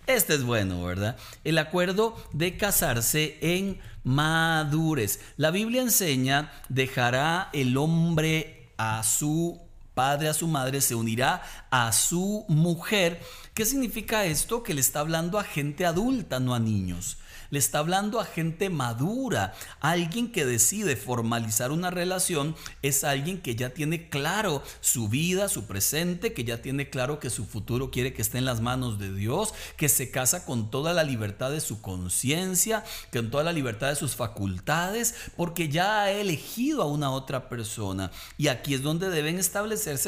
Este 0.08 0.36
es 0.36 0.44
bueno, 0.46 0.82
¿verdad? 0.86 1.18
El 1.44 1.58
acuerdo 1.58 2.16
de 2.32 2.56
casarse 2.56 3.38
en 3.42 3.78
madurez. 4.06 5.20
La 5.36 5.52
Biblia 5.52 5.82
enseña, 5.82 6.50
dejará 6.70 7.50
el 7.52 7.76
hombre 7.76 8.72
a 8.78 9.04
su 9.04 9.67
padre, 9.98 10.30
a 10.30 10.34
su 10.36 10.46
madre, 10.46 10.80
se 10.80 10.94
unirá 10.94 11.42
a 11.72 11.92
su 11.92 12.46
mujer. 12.48 13.20
¿Qué 13.56 13.66
significa 13.66 14.26
esto? 14.26 14.62
Que 14.62 14.76
le 14.76 14.82
está 14.82 15.00
hablando 15.00 15.40
a 15.40 15.44
gente 15.44 15.88
adulta, 15.88 16.40
no 16.40 16.54
a 16.54 16.60
niños 16.60 17.18
le 17.50 17.60
está 17.60 17.80
hablando 17.80 18.20
a 18.20 18.26
gente 18.26 18.70
madura. 18.70 19.54
Alguien 19.80 20.32
que 20.32 20.46
decide 20.46 20.96
formalizar 20.96 21.72
una 21.72 21.92
relación 21.92 22.56
es 22.82 23.04
alguien 23.04 23.42
que 23.42 23.56
ya 23.56 23.70
tiene 23.72 24.10
claro 24.10 24.64
su 24.82 25.08
vida, 25.08 25.50
su 25.50 25.66
presente, 25.66 26.34
que 26.34 26.44
ya 26.44 26.62
tiene 26.62 26.90
claro 26.90 27.20
que 27.20 27.30
su 27.30 27.46
futuro 27.46 27.92
quiere 27.92 28.14
que 28.14 28.22
esté 28.22 28.38
en 28.38 28.46
las 28.46 28.62
manos 28.62 29.00
de 29.00 29.14
Dios, 29.14 29.54
que 29.78 29.90
se 29.90 30.12
casa 30.12 30.46
con 30.46 30.70
toda 30.70 30.94
la 30.94 31.04
libertad 31.04 31.52
de 31.52 31.62
su 31.62 31.82
conciencia, 31.82 32.84
con 33.12 33.30
toda 33.30 33.44
la 33.44 33.54
libertad 33.54 33.90
de 33.90 33.96
sus 33.96 34.16
facultades, 34.16 35.16
porque 35.36 35.70
ya 35.70 36.04
ha 36.04 36.12
elegido 36.12 36.82
a 36.82 36.88
una 36.88 37.12
otra 37.12 37.50
persona. 37.50 38.12
Y 38.38 38.48
aquí 38.48 38.74
es 38.74 38.82
donde 38.82 39.10
deben 39.10 39.38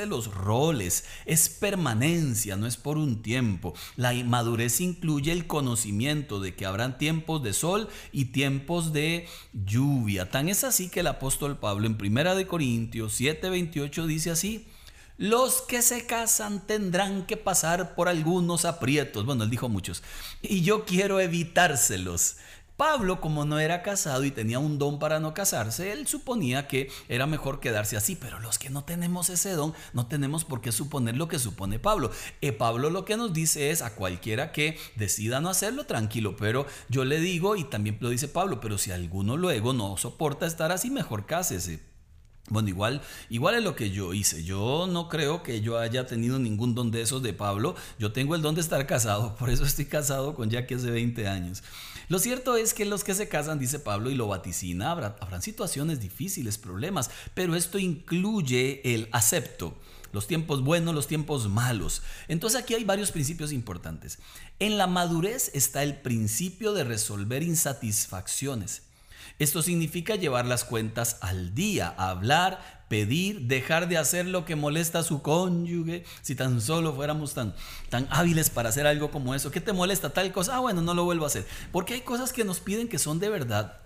los 0.08 0.34
roles. 0.34 1.06
Es 1.26 1.50
permanencia, 1.50 2.56
no 2.56 2.68
es 2.68 2.78
por 2.78 2.98
un 2.98 3.22
tiempo. 3.22 3.74
La 3.96 4.14
madurez 4.26 4.82
incluye 4.82 5.32
el 5.32 5.48
conocimiento 5.48 6.40
de 6.40 6.56
que 6.56 6.66
habrán 6.66 6.98
tiempos 6.98 7.42
de 7.44 7.54
sol 7.54 7.88
y 8.12 8.26
tiempos 8.26 8.94
de 8.94 9.28
lluvia. 9.54 10.30
Tan 10.30 10.50
es 10.50 10.64
así 10.64 10.90
que 10.90 11.00
el 11.00 11.08
apóstol 11.08 11.58
Pablo 11.58 11.88
en 11.88 11.98
Primera 11.98 12.36
de 12.36 12.48
Corintios 12.48 13.20
7:28 13.20 14.06
dice 14.06 14.32
así: 14.32 14.68
los 15.20 15.62
que 15.62 15.82
se 15.82 16.06
casan 16.06 16.66
tendrán 16.66 17.26
que 17.26 17.36
pasar 17.36 17.94
por 17.94 18.08
algunos 18.08 18.64
aprietos. 18.64 19.26
Bueno, 19.26 19.44
él 19.44 19.50
dijo 19.50 19.68
muchos. 19.68 20.02
Y 20.42 20.62
yo 20.62 20.86
quiero 20.86 21.20
evitárselos. 21.20 22.38
Pablo, 22.80 23.20
como 23.20 23.44
no 23.44 23.60
era 23.60 23.82
casado 23.82 24.24
y 24.24 24.32
tenía 24.32 24.58
un 24.58 24.80
don 24.80 25.00
para 25.00 25.20
no 25.20 25.34
casarse, 25.34 25.92
él 25.92 26.08
suponía 26.08 26.66
que 26.66 26.90
era 27.10 27.28
mejor 27.28 27.60
quedarse 27.60 27.98
así, 27.98 28.16
pero 28.16 28.40
los 28.40 28.58
que 28.58 28.70
no 28.70 28.86
tenemos 28.86 29.30
ese 29.30 29.52
don, 29.52 29.74
no 29.92 30.08
tenemos 30.08 30.46
por 30.46 30.62
qué 30.62 30.72
suponer 30.72 31.18
lo 31.18 31.28
que 31.28 31.40
supone 31.40 31.78
Pablo. 31.78 32.10
Eh, 32.40 32.54
Pablo 32.54 32.90
lo 32.90 33.04
que 33.04 33.18
nos 33.18 33.34
dice 33.34 33.72
es 33.72 33.82
a 33.82 33.96
cualquiera 33.96 34.54
que 34.54 34.78
decida 34.96 35.42
no 35.42 35.50
hacerlo, 35.50 35.88
tranquilo, 35.88 36.38
pero 36.38 36.68
yo 36.88 37.04
le 37.04 37.20
digo, 37.20 37.58
y 37.58 37.66
también 37.66 37.98
lo 38.00 38.12
dice 38.12 38.30
Pablo, 38.30 38.62
pero 38.62 38.78
si 38.78 38.92
alguno 38.92 39.36
luego 39.36 39.74
no 39.74 39.98
soporta 39.98 40.46
estar 40.46 40.72
así, 40.72 40.90
mejor 40.90 41.26
cásese. 41.26 41.89
Bueno, 42.50 42.70
igual, 42.70 43.02
igual 43.30 43.56
es 43.56 43.64
lo 43.64 43.76
que 43.76 43.92
yo 43.92 44.14
hice. 44.14 44.44
Yo 44.44 44.88
no 44.90 45.08
creo 45.08 45.44
que 45.44 45.62
yo 45.62 45.78
haya 45.78 46.06
tenido 46.08 46.40
ningún 46.40 46.74
don 46.74 46.92
de 46.92 47.02
esos 47.02 47.22
de 47.22 47.34
Pablo. 47.34 47.76
Yo 48.00 48.12
tengo 48.12 48.36
el 48.36 48.42
don 48.42 48.56
de 48.56 48.62
estar 48.62 48.86
casado, 48.88 49.36
por 49.40 49.50
eso 49.50 49.64
estoy 49.66 49.86
casado 49.86 50.36
con 50.36 50.50
Jackie 50.50 50.76
hace 50.76 50.90
20 50.90 51.28
años. 51.28 51.64
Lo 52.08 52.18
cierto 52.18 52.58
es 52.58 52.74
que 52.74 52.86
los 52.86 53.04
que 53.04 53.14
se 53.14 53.30
casan, 53.30 53.60
dice 53.60 53.78
Pablo, 53.78 54.10
y 54.10 54.16
lo 54.16 54.28
vaticina, 54.28 54.92
habrán 54.92 55.42
situaciones 55.44 56.00
difíciles, 56.00 56.58
problemas, 56.58 57.12
pero 57.36 57.56
esto 57.56 57.78
incluye 57.78 58.82
el 58.96 59.10
acepto 59.12 59.76
los 60.12 60.26
tiempos 60.26 60.64
buenos, 60.64 60.96
los 60.96 61.06
tiempos 61.06 61.50
malos. 61.50 62.02
Entonces 62.28 62.60
aquí 62.60 62.74
hay 62.74 62.84
varios 62.84 63.12
principios 63.12 63.52
importantes. 63.52 64.18
En 64.58 64.78
la 64.78 64.88
madurez 64.88 65.52
está 65.54 65.84
el 65.84 65.98
principio 66.02 66.74
de 66.74 66.84
resolver 66.84 67.44
insatisfacciones. 67.44 68.89
Esto 69.40 69.62
significa 69.62 70.16
llevar 70.16 70.46
las 70.46 70.66
cuentas 70.66 71.18
al 71.22 71.56
día, 71.56 71.88
hablar, 71.98 72.84
pedir, 72.90 73.44
dejar 73.44 73.88
de 73.88 73.98
hacer 73.98 74.26
lo 74.26 74.44
que 74.44 74.58
molesta 74.58 75.00
a 75.00 75.04
su 75.04 75.22
cónyuge. 75.22 76.04
Si 76.22 76.36
tan 76.36 76.60
solo 76.60 76.94
fuéramos 76.94 77.34
tan, 77.34 77.56
tan 77.90 78.06
hábiles 78.10 78.50
para 78.50 78.68
hacer 78.68 78.86
algo 78.86 79.12
como 79.12 79.34
eso, 79.34 79.50
¿qué 79.50 79.62
te 79.62 79.72
molesta 79.72 80.10
tal 80.10 80.34
cosa? 80.34 80.58
Ah, 80.58 80.60
bueno, 80.60 80.82
no 80.82 80.94
lo 80.94 81.06
vuelvo 81.06 81.24
a 81.24 81.28
hacer. 81.28 81.48
Porque 81.72 81.94
hay 81.94 82.02
cosas 82.02 82.34
que 82.34 82.44
nos 82.44 82.60
piden 82.60 82.90
que 82.90 83.00
son 83.00 83.20
de 83.20 83.30
verdad 83.30 83.78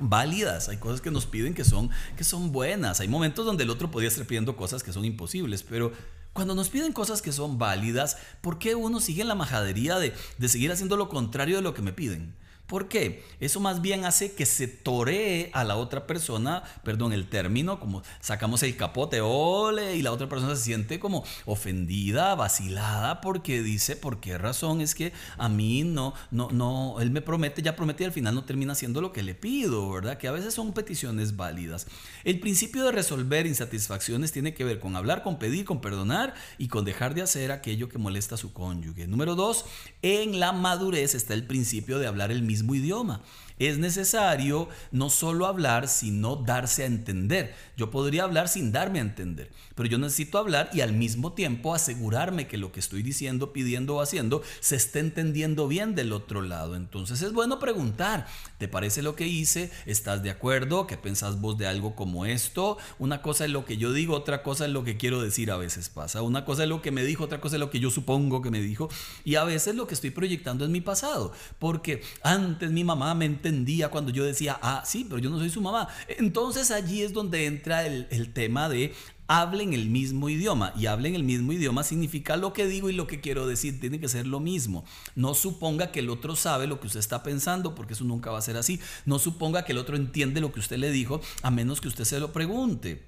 válidas, 0.00 0.68
hay 0.68 0.78
cosas 0.78 1.00
que 1.00 1.12
nos 1.12 1.24
piden 1.24 1.54
que 1.54 1.64
son, 1.64 1.88
que 2.16 2.24
son 2.24 2.50
buenas. 2.50 2.98
Hay 2.98 3.06
momentos 3.06 3.46
donde 3.46 3.62
el 3.62 3.70
otro 3.70 3.92
podría 3.92 4.08
estar 4.08 4.26
pidiendo 4.26 4.56
cosas 4.56 4.82
que 4.82 4.92
son 4.92 5.04
imposibles, 5.04 5.62
pero 5.62 5.92
cuando 6.32 6.56
nos 6.56 6.68
piden 6.68 6.92
cosas 6.92 7.22
que 7.22 7.30
son 7.30 7.58
válidas, 7.58 8.18
¿por 8.40 8.58
qué 8.58 8.74
uno 8.74 8.98
sigue 8.98 9.22
en 9.22 9.28
la 9.28 9.36
majadería 9.36 10.00
de, 10.00 10.12
de 10.36 10.48
seguir 10.48 10.72
haciendo 10.72 10.96
lo 10.96 11.08
contrario 11.08 11.56
de 11.56 11.62
lo 11.62 11.74
que 11.74 11.82
me 11.82 11.92
piden? 11.92 12.34
¿Por 12.66 12.88
qué? 12.88 13.22
Eso 13.38 13.60
más 13.60 13.80
bien 13.80 14.04
hace 14.04 14.32
que 14.32 14.44
se 14.44 14.66
toree 14.66 15.50
a 15.54 15.62
la 15.62 15.76
otra 15.76 16.04
persona, 16.06 16.64
perdón, 16.82 17.12
el 17.12 17.28
término, 17.28 17.78
como 17.78 18.02
sacamos 18.20 18.64
el 18.64 18.76
capote, 18.76 19.20
ole, 19.20 19.94
y 19.94 20.02
la 20.02 20.10
otra 20.10 20.28
persona 20.28 20.56
se 20.56 20.64
siente 20.64 20.98
como 20.98 21.24
ofendida, 21.44 22.34
vacilada, 22.34 23.20
porque 23.20 23.62
dice, 23.62 23.94
¿por 23.94 24.18
qué 24.18 24.36
razón 24.36 24.80
es 24.80 24.96
que 24.96 25.12
a 25.38 25.48
mí 25.48 25.84
no, 25.84 26.12
no, 26.32 26.50
no, 26.50 26.96
él 27.00 27.12
me 27.12 27.22
promete, 27.22 27.62
ya 27.62 27.76
promete 27.76 28.02
y 28.02 28.06
al 28.06 28.12
final 28.12 28.34
no 28.34 28.44
termina 28.44 28.72
haciendo 28.72 29.00
lo 29.00 29.12
que 29.12 29.22
le 29.22 29.36
pido, 29.36 29.88
¿verdad? 29.92 30.18
Que 30.18 30.26
a 30.26 30.32
veces 30.32 30.52
son 30.52 30.72
peticiones 30.72 31.36
válidas. 31.36 31.86
El 32.24 32.40
principio 32.40 32.84
de 32.84 32.90
resolver 32.90 33.46
insatisfacciones 33.46 34.32
tiene 34.32 34.54
que 34.54 34.64
ver 34.64 34.80
con 34.80 34.96
hablar, 34.96 35.22
con 35.22 35.38
pedir, 35.38 35.64
con 35.64 35.80
perdonar 35.80 36.34
y 36.58 36.66
con 36.66 36.84
dejar 36.84 37.14
de 37.14 37.22
hacer 37.22 37.52
aquello 37.52 37.88
que 37.88 37.98
molesta 37.98 38.34
a 38.34 38.38
su 38.38 38.52
cónyuge. 38.52 39.06
Número 39.06 39.36
dos, 39.36 39.66
en 40.02 40.40
la 40.40 40.50
madurez 40.50 41.14
está 41.14 41.32
el 41.32 41.46
principio 41.46 42.00
de 42.00 42.08
hablar 42.08 42.32
el 42.32 42.42
mismo 42.42 42.55
mismo 42.56 42.74
idioma. 42.74 43.20
Es 43.58 43.78
necesario 43.78 44.68
no 44.90 45.10
solo 45.10 45.46
hablar, 45.46 45.88
sino 45.88 46.36
darse 46.36 46.82
a 46.82 46.86
entender. 46.86 47.54
Yo 47.76 47.90
podría 47.90 48.24
hablar 48.24 48.48
sin 48.48 48.72
darme 48.72 48.98
a 48.98 49.02
entender, 49.02 49.50
pero 49.74 49.88
yo 49.88 49.98
necesito 49.98 50.38
hablar 50.38 50.70
y 50.72 50.80
al 50.80 50.92
mismo 50.92 51.32
tiempo 51.32 51.74
asegurarme 51.74 52.46
que 52.46 52.58
lo 52.58 52.72
que 52.72 52.80
estoy 52.80 53.02
diciendo, 53.02 53.52
pidiendo 53.52 53.96
o 53.96 54.00
haciendo 54.00 54.42
se 54.60 54.76
esté 54.76 55.00
entendiendo 55.00 55.68
bien 55.68 55.94
del 55.94 56.12
otro 56.12 56.42
lado. 56.42 56.76
Entonces 56.76 57.22
es 57.22 57.32
bueno 57.32 57.58
preguntar, 57.58 58.26
¿te 58.58 58.68
parece 58.68 59.02
lo 59.02 59.16
que 59.16 59.26
hice? 59.26 59.70
¿Estás 59.86 60.22
de 60.22 60.30
acuerdo? 60.30 60.86
¿Qué 60.86 60.96
pensás 60.96 61.40
vos 61.40 61.56
de 61.58 61.66
algo 61.66 61.94
como 61.94 62.26
esto? 62.26 62.78
Una 62.98 63.22
cosa 63.22 63.44
es 63.44 63.50
lo 63.50 63.64
que 63.64 63.76
yo 63.76 63.92
digo, 63.92 64.14
otra 64.14 64.42
cosa 64.42 64.66
es 64.66 64.70
lo 64.70 64.84
que 64.84 64.96
quiero 64.96 65.22
decir, 65.22 65.50
a 65.50 65.56
veces 65.56 65.88
pasa. 65.88 66.22
Una 66.22 66.44
cosa 66.44 66.64
es 66.64 66.68
lo 66.68 66.82
que 66.82 66.90
me 66.90 67.04
dijo, 67.04 67.24
otra 67.24 67.40
cosa 67.40 67.56
es 67.56 67.60
lo 67.60 67.70
que 67.70 67.80
yo 67.80 67.90
supongo 67.90 68.42
que 68.42 68.50
me 68.50 68.60
dijo 68.60 68.88
y 69.24 69.36
a 69.36 69.44
veces 69.44 69.74
lo 69.74 69.86
que 69.86 69.94
estoy 69.94 70.10
proyectando 70.10 70.64
es 70.64 70.70
mi 70.70 70.80
pasado, 70.80 71.32
porque 71.58 72.02
antes 72.22 72.70
mi 72.70 72.84
mamá 72.84 73.14
me 73.14 73.24
entendía 73.46 73.88
cuando 73.88 74.10
yo 74.10 74.24
decía, 74.24 74.58
ah, 74.62 74.82
sí, 74.84 75.06
pero 75.08 75.18
yo 75.18 75.30
no 75.30 75.38
soy 75.38 75.50
su 75.50 75.60
mamá. 75.60 75.88
Entonces 76.08 76.70
allí 76.70 77.02
es 77.02 77.12
donde 77.12 77.46
entra 77.46 77.86
el, 77.86 78.06
el 78.10 78.32
tema 78.32 78.68
de 78.68 78.94
hablen 79.28 79.72
el 79.72 79.88
mismo 79.88 80.28
idioma. 80.28 80.72
Y 80.76 80.86
hablen 80.86 81.14
el 81.14 81.24
mismo 81.24 81.52
idioma 81.52 81.82
significa 81.82 82.36
lo 82.36 82.52
que 82.52 82.66
digo 82.66 82.90
y 82.90 82.92
lo 82.92 83.06
que 83.06 83.20
quiero 83.20 83.46
decir. 83.46 83.80
Tiene 83.80 84.00
que 84.00 84.08
ser 84.08 84.26
lo 84.26 84.40
mismo. 84.40 84.84
No 85.14 85.34
suponga 85.34 85.92
que 85.92 86.00
el 86.00 86.10
otro 86.10 86.36
sabe 86.36 86.66
lo 86.66 86.80
que 86.80 86.86
usted 86.86 87.00
está 87.00 87.22
pensando, 87.22 87.74
porque 87.74 87.94
eso 87.94 88.04
nunca 88.04 88.30
va 88.30 88.38
a 88.38 88.42
ser 88.42 88.56
así. 88.56 88.80
No 89.04 89.18
suponga 89.18 89.64
que 89.64 89.72
el 89.72 89.78
otro 89.78 89.96
entiende 89.96 90.40
lo 90.40 90.52
que 90.52 90.60
usted 90.60 90.78
le 90.78 90.90
dijo, 90.90 91.20
a 91.42 91.50
menos 91.50 91.80
que 91.80 91.88
usted 91.88 92.04
se 92.04 92.20
lo 92.20 92.32
pregunte. 92.32 93.06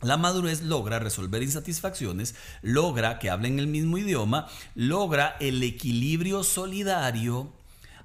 La 0.00 0.16
madurez 0.16 0.62
logra 0.62 0.98
resolver 0.98 1.44
insatisfacciones, 1.44 2.34
logra 2.60 3.20
que 3.20 3.30
hablen 3.30 3.60
el 3.60 3.68
mismo 3.68 3.98
idioma, 3.98 4.48
logra 4.74 5.36
el 5.38 5.62
equilibrio 5.62 6.42
solidario 6.42 7.52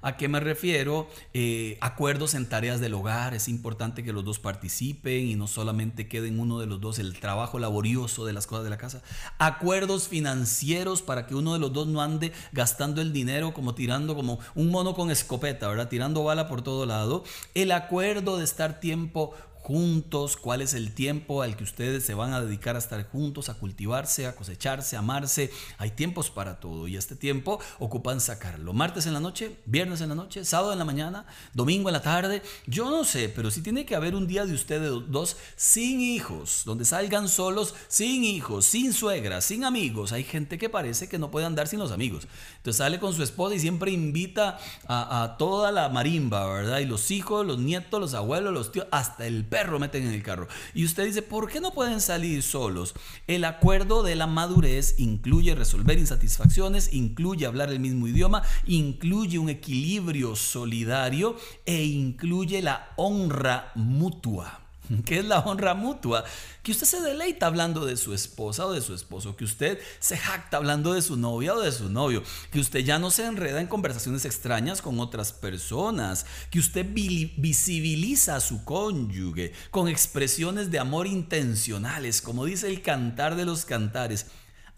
¿A 0.00 0.16
qué 0.16 0.28
me 0.28 0.40
refiero? 0.40 1.08
Eh, 1.34 1.78
acuerdos 1.80 2.34
en 2.34 2.48
tareas 2.48 2.80
del 2.80 2.94
hogar. 2.94 3.34
Es 3.34 3.48
importante 3.48 4.04
que 4.04 4.12
los 4.12 4.24
dos 4.24 4.38
participen 4.38 5.26
y 5.26 5.34
no 5.34 5.46
solamente 5.46 6.08
queden 6.08 6.38
uno 6.38 6.58
de 6.58 6.66
los 6.66 6.80
dos 6.80 6.98
el 6.98 7.18
trabajo 7.18 7.58
laborioso 7.58 8.24
de 8.24 8.32
las 8.32 8.46
cosas 8.46 8.64
de 8.64 8.70
la 8.70 8.78
casa. 8.78 9.02
Acuerdos 9.38 10.08
financieros 10.08 11.02
para 11.02 11.26
que 11.26 11.34
uno 11.34 11.52
de 11.52 11.58
los 11.58 11.72
dos 11.72 11.86
no 11.86 12.02
ande 12.02 12.32
gastando 12.52 13.00
el 13.00 13.12
dinero 13.12 13.52
como 13.52 13.74
tirando 13.74 14.14
como 14.14 14.38
un 14.54 14.70
mono 14.70 14.94
con 14.94 15.10
escopeta, 15.10 15.68
¿verdad? 15.68 15.88
Tirando 15.88 16.22
bala 16.24 16.48
por 16.48 16.62
todo 16.62 16.86
lado. 16.86 17.24
El 17.54 17.72
acuerdo 17.72 18.38
de 18.38 18.44
estar 18.44 18.80
tiempo 18.80 19.34
juntos, 19.60 20.38
cuál 20.38 20.62
es 20.62 20.72
el 20.72 20.94
tiempo 20.94 21.42
al 21.42 21.54
que 21.54 21.62
ustedes 21.62 22.02
se 22.02 22.14
van 22.14 22.32
a 22.32 22.40
dedicar 22.40 22.74
a 22.74 22.78
estar 22.78 23.06
juntos, 23.06 23.50
a 23.50 23.54
cultivarse, 23.54 24.26
a 24.26 24.34
cosecharse, 24.34 24.96
a 24.96 25.00
amarse. 25.00 25.50
Hay 25.76 25.90
tiempos 25.90 26.30
para 26.30 26.58
todo 26.58 26.88
y 26.88 26.96
este 26.96 27.16
tiempo 27.16 27.60
ocupan 27.78 28.20
sacarlo. 28.20 28.72
Martes 28.72 29.04
en 29.06 29.12
la 29.12 29.20
noche, 29.20 29.58
viernes 29.66 30.00
en 30.00 30.08
la 30.08 30.14
noche, 30.14 30.46
sábado 30.46 30.72
en 30.72 30.78
la 30.78 30.86
mañana, 30.86 31.26
domingo 31.52 31.90
en 31.90 31.92
la 31.92 32.00
tarde. 32.00 32.42
Yo 32.66 32.90
no 32.90 33.04
sé, 33.04 33.28
pero 33.28 33.50
sí 33.50 33.60
tiene 33.60 33.84
que 33.84 33.94
haber 33.94 34.14
un 34.14 34.26
día 34.26 34.46
de 34.46 34.54
ustedes 34.54 34.90
dos 35.08 35.36
sin 35.56 36.00
hijos, 36.00 36.62
donde 36.64 36.86
salgan 36.86 37.28
solos, 37.28 37.74
sin 37.88 38.24
hijos, 38.24 38.64
sin 38.64 38.94
suegras, 38.94 39.44
sin 39.44 39.64
amigos. 39.64 40.12
Hay 40.12 40.24
gente 40.24 40.56
que 40.56 40.70
parece 40.70 41.10
que 41.10 41.18
no 41.18 41.30
puede 41.30 41.44
andar 41.44 41.68
sin 41.68 41.78
los 41.78 41.92
amigos. 41.92 42.26
Entonces 42.56 42.78
sale 42.78 42.98
con 42.98 43.12
su 43.12 43.22
esposa 43.22 43.54
y 43.54 43.60
siempre 43.60 43.90
invita 43.90 44.58
a, 44.86 45.24
a 45.24 45.36
toda 45.36 45.72
la 45.72 45.90
marimba, 45.90 46.46
¿verdad? 46.50 46.78
Y 46.78 46.86
los 46.86 47.10
hijos, 47.10 47.44
los 47.44 47.58
nietos, 47.58 48.00
los 48.00 48.14
abuelos, 48.14 48.54
los 48.54 48.72
tíos, 48.72 48.86
hasta 48.90 49.26
el 49.26 49.44
perro 49.44 49.57
perro 49.58 49.80
meten 49.80 50.06
en 50.06 50.14
el 50.14 50.22
carro. 50.22 50.46
Y 50.72 50.84
usted 50.84 51.04
dice, 51.04 51.20
¿por 51.20 51.50
qué 51.50 51.60
no 51.60 51.72
pueden 51.72 52.00
salir 52.00 52.44
solos? 52.44 52.94
El 53.26 53.44
acuerdo 53.44 54.04
de 54.04 54.14
la 54.14 54.28
madurez 54.28 54.94
incluye 54.98 55.56
resolver 55.56 55.98
insatisfacciones, 55.98 56.92
incluye 56.92 57.44
hablar 57.44 57.70
el 57.70 57.80
mismo 57.80 58.06
idioma, 58.06 58.44
incluye 58.66 59.36
un 59.38 59.48
equilibrio 59.48 60.36
solidario 60.36 61.36
e 61.66 61.84
incluye 61.84 62.62
la 62.62 62.92
honra 62.96 63.72
mutua. 63.74 64.67
que 65.04 65.18
es 65.18 65.24
la 65.24 65.40
honra 65.40 65.74
mutua, 65.74 66.24
que 66.62 66.72
usted 66.72 66.86
se 66.86 67.00
deleita 67.00 67.46
hablando 67.46 67.84
de 67.84 67.96
su 67.96 68.14
esposa 68.14 68.66
o 68.66 68.72
de 68.72 68.80
su 68.80 68.94
esposo, 68.94 69.36
que 69.36 69.44
usted 69.44 69.78
se 70.00 70.16
jacta 70.16 70.56
hablando 70.56 70.92
de 70.92 71.02
su 71.02 71.16
novia 71.16 71.54
o 71.54 71.60
de 71.60 71.72
su 71.72 71.88
novio, 71.88 72.22
que 72.50 72.60
usted 72.60 72.80
ya 72.80 72.98
no 72.98 73.10
se 73.10 73.26
enreda 73.26 73.60
en 73.60 73.66
conversaciones 73.66 74.24
extrañas 74.24 74.82
con 74.82 75.00
otras 75.00 75.32
personas, 75.32 76.26
que 76.50 76.58
usted 76.58 76.86
visibiliza 76.86 78.36
a 78.36 78.40
su 78.40 78.64
cónyuge 78.64 79.52
con 79.70 79.88
expresiones 79.88 80.70
de 80.70 80.78
amor 80.78 81.06
intencionales, 81.06 82.22
como 82.22 82.44
dice 82.44 82.68
el 82.68 82.82
cantar 82.82 83.36
de 83.36 83.44
los 83.44 83.64
cantares 83.64 84.26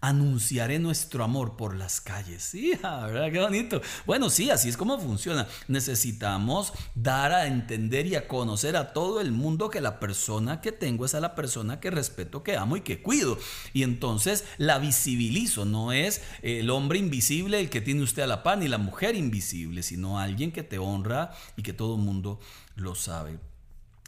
anunciaré 0.01 0.79
nuestro 0.79 1.23
amor 1.23 1.55
por 1.55 1.75
las 1.75 2.01
calles. 2.01 2.43
Sí, 2.43 2.73
¿verdad? 2.83 3.31
Qué 3.31 3.39
bonito. 3.39 3.81
Bueno, 4.05 4.29
sí, 4.29 4.49
así 4.49 4.67
es 4.67 4.77
como 4.77 4.99
funciona. 4.99 5.47
Necesitamos 5.67 6.73
dar 6.95 7.31
a 7.31 7.47
entender 7.47 8.07
y 8.07 8.15
a 8.15 8.27
conocer 8.27 8.75
a 8.75 8.93
todo 8.93 9.21
el 9.21 9.31
mundo 9.31 9.69
que 9.69 9.79
la 9.79 9.99
persona 9.99 10.59
que 10.59 10.71
tengo 10.71 11.05
es 11.05 11.15
a 11.15 11.21
la 11.21 11.35
persona 11.35 11.79
que 11.79 11.91
respeto, 11.91 12.43
que 12.43 12.57
amo 12.57 12.77
y 12.77 12.81
que 12.81 13.01
cuido. 13.01 13.37
Y 13.73 13.83
entonces 13.83 14.45
la 14.57 14.79
visibilizo. 14.79 15.65
No 15.65 15.91
es 15.91 16.21
el 16.41 16.69
hombre 16.71 16.99
invisible 16.99 17.59
el 17.59 17.69
que 17.69 17.81
tiene 17.81 18.01
usted 18.01 18.23
a 18.23 18.27
la 18.27 18.43
par, 18.43 18.57
ni 18.57 18.67
la 18.67 18.79
mujer 18.79 19.15
invisible, 19.15 19.83
sino 19.83 20.19
alguien 20.19 20.51
que 20.51 20.63
te 20.63 20.79
honra 20.79 21.31
y 21.55 21.61
que 21.61 21.73
todo 21.73 21.95
el 21.95 22.01
mundo 22.01 22.39
lo 22.75 22.95
sabe. 22.95 23.50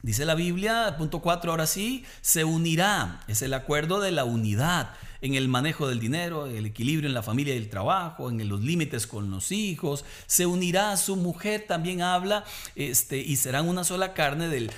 Dice 0.04 0.26
la 0.26 0.36
Biblia, 0.36 0.96
punto 0.98 1.20
4, 1.22 1.50
ahora 1.50 1.66
sí, 1.66 2.04
se 2.20 2.44
unirá. 2.44 3.24
Es 3.30 3.42
el 3.42 3.54
acuerdo 3.54 4.02
de 4.02 4.12
la 4.12 4.26
unidad 4.26 4.90
en 5.22 5.36
el 5.36 5.48
manejo 5.48 5.88
del 5.88 6.02
dinero, 6.02 6.46
el 6.46 6.66
equilibrio 6.66 7.08
en 7.08 7.14
la 7.14 7.24
familia 7.24 7.54
y 7.54 7.58
el 7.58 7.70
trabajo, 7.70 8.30
en 8.30 8.50
los 8.50 8.60
límites 8.60 9.08
con 9.08 9.32
los 9.32 9.54
hijos. 9.54 10.04
Se 10.26 10.46
unirá 10.46 10.92
a 10.92 10.98
su 10.98 11.16
mujer, 11.16 11.68
también 11.70 12.02
habla, 12.02 12.44
este, 12.76 13.20
y 13.20 13.38
serán 13.38 13.70
una 13.70 13.86
sola 13.86 14.14
carne 14.14 14.50
del, 14.50 14.72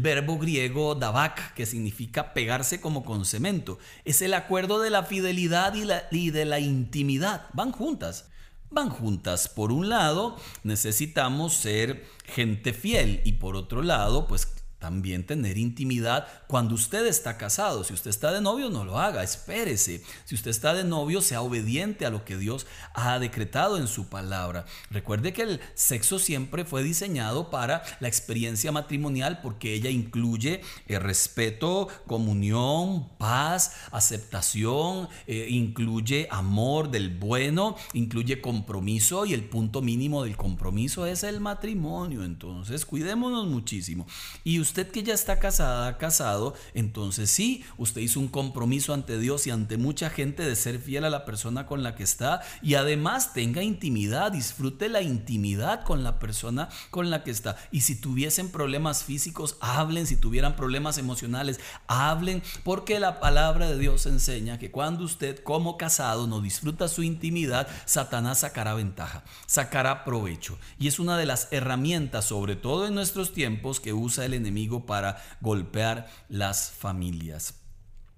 verbo 0.00 0.40
griego 0.40 0.96
dabak, 0.96 1.54
que 1.54 1.66
significa 1.66 2.34
pegarse 2.34 2.80
como 2.80 3.04
con 3.04 3.24
cemento. 3.24 3.78
Es 4.04 4.22
el 4.22 4.34
acuerdo 4.34 4.80
de 4.80 4.90
la 4.90 5.04
fidelidad 5.04 5.72
y, 5.76 5.84
y 6.10 6.30
de 6.30 6.46
la 6.46 6.58
intimidad. 6.58 7.46
Van 7.52 7.70
juntas 7.70 8.24
van 8.70 8.90
juntas. 8.90 9.48
Por 9.48 9.70
un 9.70 9.88
lado, 9.88 10.36
necesitamos 10.64 11.54
ser 11.54 12.04
gente 12.24 12.72
fiel 12.72 13.22
y 13.24 13.34
por 13.34 13.54
otro 13.54 13.82
lado, 13.82 14.26
pues 14.26 14.53
también 14.84 15.24
tener 15.24 15.56
intimidad 15.56 16.26
cuando 16.46 16.74
usted 16.74 17.06
está 17.06 17.38
casado. 17.38 17.84
Si 17.84 17.94
usted 17.94 18.10
está 18.10 18.32
de 18.32 18.42
novio, 18.42 18.68
no 18.68 18.84
lo 18.84 18.98
haga, 18.98 19.22
espérese. 19.22 20.02
Si 20.26 20.34
usted 20.34 20.50
está 20.50 20.74
de 20.74 20.84
novio, 20.84 21.22
sea 21.22 21.40
obediente 21.40 22.04
a 22.04 22.10
lo 22.10 22.26
que 22.26 22.36
Dios 22.36 22.66
ha 22.92 23.18
decretado 23.18 23.78
en 23.78 23.86
su 23.86 24.10
palabra. 24.10 24.66
Recuerde 24.90 25.32
que 25.32 25.40
el 25.40 25.60
sexo 25.72 26.18
siempre 26.18 26.66
fue 26.66 26.82
diseñado 26.82 27.48
para 27.48 27.82
la 27.98 28.08
experiencia 28.08 28.72
matrimonial 28.72 29.40
porque 29.40 29.72
ella 29.72 29.88
incluye 29.88 30.60
el 30.86 30.96
eh, 30.96 30.98
respeto, 30.98 31.88
comunión, 32.06 33.08
paz, 33.16 33.76
aceptación, 33.90 35.08
eh, 35.26 35.46
incluye 35.48 36.28
amor 36.30 36.90
del 36.90 37.08
bueno, 37.08 37.74
incluye 37.94 38.42
compromiso 38.42 39.24
y 39.24 39.32
el 39.32 39.44
punto 39.44 39.80
mínimo 39.80 40.24
del 40.24 40.36
compromiso 40.36 41.06
es 41.06 41.22
el 41.24 41.40
matrimonio. 41.40 42.22
Entonces, 42.22 42.84
cuidémonos 42.84 43.46
muchísimo. 43.46 44.06
Y 44.44 44.60
usted 44.60 44.73
usted 44.74 44.90
que 44.90 45.04
ya 45.04 45.14
está 45.14 45.38
casada, 45.38 45.98
casado, 45.98 46.52
entonces 46.74 47.30
sí, 47.30 47.64
usted 47.76 48.00
hizo 48.00 48.18
un 48.18 48.26
compromiso 48.26 48.92
ante 48.92 49.20
Dios 49.20 49.46
y 49.46 49.52
ante 49.52 49.76
mucha 49.76 50.10
gente 50.10 50.42
de 50.42 50.56
ser 50.56 50.80
fiel 50.80 51.04
a 51.04 51.10
la 51.10 51.24
persona 51.24 51.64
con 51.64 51.84
la 51.84 51.94
que 51.94 52.02
está 52.02 52.40
y 52.60 52.74
además 52.74 53.32
tenga 53.34 53.62
intimidad, 53.62 54.32
disfrute 54.32 54.88
la 54.88 55.00
intimidad 55.00 55.84
con 55.84 56.02
la 56.02 56.18
persona 56.18 56.70
con 56.90 57.08
la 57.08 57.22
que 57.22 57.30
está. 57.30 57.56
Y 57.70 57.82
si 57.82 57.94
tuviesen 57.94 58.50
problemas 58.50 59.04
físicos, 59.04 59.58
hablen, 59.60 60.08
si 60.08 60.16
tuvieran 60.16 60.56
problemas 60.56 60.98
emocionales, 60.98 61.60
hablen, 61.86 62.42
porque 62.64 62.98
la 62.98 63.20
palabra 63.20 63.68
de 63.68 63.78
Dios 63.78 64.06
enseña 64.06 64.58
que 64.58 64.72
cuando 64.72 65.04
usted 65.04 65.38
como 65.44 65.76
casado 65.76 66.26
no 66.26 66.40
disfruta 66.40 66.88
su 66.88 67.04
intimidad, 67.04 67.68
Satanás 67.84 68.40
sacará 68.40 68.74
ventaja, 68.74 69.22
sacará 69.46 70.04
provecho. 70.04 70.58
Y 70.80 70.88
es 70.88 70.98
una 70.98 71.16
de 71.16 71.26
las 71.26 71.46
herramientas, 71.52 72.24
sobre 72.24 72.56
todo 72.56 72.88
en 72.88 72.96
nuestros 72.96 73.32
tiempos, 73.32 73.78
que 73.78 73.92
usa 73.92 74.24
el 74.24 74.34
enemigo 74.34 74.63
para 74.86 75.22
golpear 75.40 76.08
las 76.28 76.70
familias. 76.70 77.54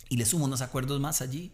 Y 0.08 0.16
le 0.16 0.26
sumo 0.26 0.44
unos 0.44 0.62
acuerdos 0.62 1.00
más 1.00 1.20
allí. 1.20 1.52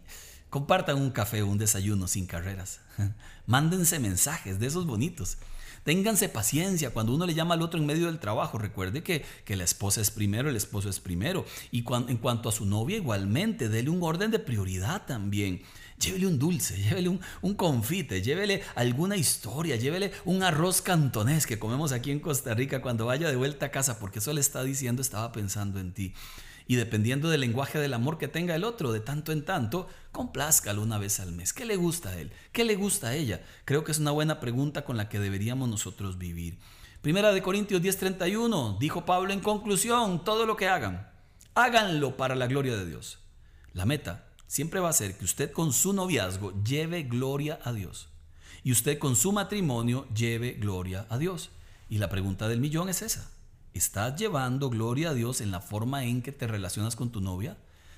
Compartan 0.49 0.97
un 0.97 1.11
café 1.11 1.41
o 1.41 1.47
un 1.47 1.57
desayuno 1.57 2.07
sin 2.07 2.27
carreras. 2.27 2.79
Mándense 3.47 3.99
mensajes 3.99 4.59
de 4.59 4.67
esos 4.67 4.85
bonitos. 4.85 5.37
Ténganse 5.83 6.29
paciencia 6.29 6.91
cuando 6.91 7.13
uno 7.13 7.25
le 7.25 7.33
llama 7.33 7.55
al 7.55 7.61
otro 7.61 7.79
en 7.79 7.85
medio 7.85 8.05
del 8.05 8.19
trabajo. 8.19 8.57
Recuerde 8.57 9.03
que, 9.03 9.25
que 9.43 9.55
la 9.55 9.63
esposa 9.63 10.01
es 10.01 10.11
primero, 10.11 10.49
el 10.49 10.55
esposo 10.55 10.89
es 10.89 10.99
primero. 10.99 11.45
Y 11.71 11.83
en 12.07 12.17
cuanto 12.17 12.49
a 12.49 12.51
su 12.53 12.65
novia, 12.65 12.97
igualmente, 12.97 13.69
dele 13.69 13.89
un 13.89 14.01
orden 14.01 14.31
de 14.31 14.39
prioridad 14.39 15.05
también. 15.05 15.61
Llévele 15.99 16.27
un 16.27 16.39
dulce, 16.39 16.77
llévele 16.81 17.09
un, 17.09 17.19
un, 17.41 17.53
confite, 17.55 18.21
llévele 18.21 18.61
alguna 18.75 19.15
historia, 19.17 19.75
llévele 19.75 20.11
un 20.25 20.43
arroz 20.43 20.81
cantonés 20.81 21.45
que 21.45 21.59
comemos 21.59 21.91
aquí 21.91 22.11
en 22.11 22.19
Costa 22.19 22.53
Rica 22.53 22.81
cuando 22.81 23.05
vaya 23.05 23.29
de 23.29 23.35
vuelta 23.35 23.67
a 23.67 23.71
casa, 23.71 23.99
porque 23.99 24.19
eso 24.19 24.33
le 24.33 24.41
está 24.41 24.63
diciendo, 24.63 25.01
estaba 25.01 25.31
pensando 25.31 25.79
en 25.79 25.93
ti. 25.93 26.13
Y 26.67 26.75
dependiendo 26.75 27.29
del 27.29 27.41
lenguaje 27.41 27.79
del 27.79 27.93
amor 27.93 28.17
que 28.17 28.27
tenga 28.27 28.55
el 28.55 28.63
otro, 28.63 28.91
de 28.91 28.99
tanto 28.99 29.31
en 29.31 29.45
tanto, 29.45 29.87
complázcalo 30.11 30.81
una 30.81 30.97
vez 30.97 31.19
al 31.19 31.31
mes. 31.33 31.53
¿Qué 31.53 31.65
le 31.65 31.75
gusta 31.75 32.09
a 32.09 32.17
él? 32.17 32.31
¿Qué 32.51 32.63
le 32.63 32.75
gusta 32.75 33.09
a 33.09 33.15
ella? 33.15 33.41
Creo 33.65 33.83
que 33.83 33.91
es 33.91 33.99
una 33.99 34.11
buena 34.11 34.39
pregunta 34.39 34.85
con 34.85 34.97
la 34.97 35.09
que 35.09 35.19
deberíamos 35.19 35.69
nosotros 35.69 36.17
vivir. 36.17 36.59
Primera 37.01 37.33
de 37.33 37.41
Corintios 37.41 37.81
10:31, 37.81 38.77
dijo 38.79 39.05
Pablo 39.05 39.33
en 39.33 39.41
conclusión, 39.41 40.23
todo 40.23 40.45
lo 40.45 40.55
que 40.55 40.69
hagan, 40.69 41.11
háganlo 41.53 42.15
para 42.15 42.35
la 42.35 42.47
gloria 42.47 42.77
de 42.77 42.85
Dios. 42.85 43.19
La 43.73 43.85
meta 43.85 44.29
siempre 44.47 44.79
va 44.79 44.89
a 44.89 44.93
ser 44.93 45.17
que 45.17 45.25
usted 45.25 45.51
con 45.51 45.73
su 45.73 45.91
noviazgo 45.91 46.53
lleve 46.63 47.03
gloria 47.03 47.59
a 47.63 47.73
Dios 47.73 48.07
y 48.63 48.71
usted 48.71 48.97
con 48.97 49.15
su 49.15 49.31
matrimonio 49.31 50.07
lleve 50.15 50.53
gloria 50.53 51.05
a 51.09 51.17
Dios. 51.17 51.49
Y 51.89 51.97
la 51.97 52.09
pregunta 52.09 52.47
del 52.47 52.61
millón 52.61 52.89
es 52.89 53.01
esa. 53.01 53.29
¿Estás 53.73 54.19
llevando 54.19 54.69
gloria 54.69 55.09
a 55.09 55.13
Dios 55.13 55.41
en 55.41 55.51
la 55.51 55.59
forma 55.59 56.05
en 56.05 56.21
que 56.21 56.31
te 56.31 56.47
relacionas 56.47 56.95
con 56.95 57.11
tu 57.11 57.21
novia? 57.21 57.57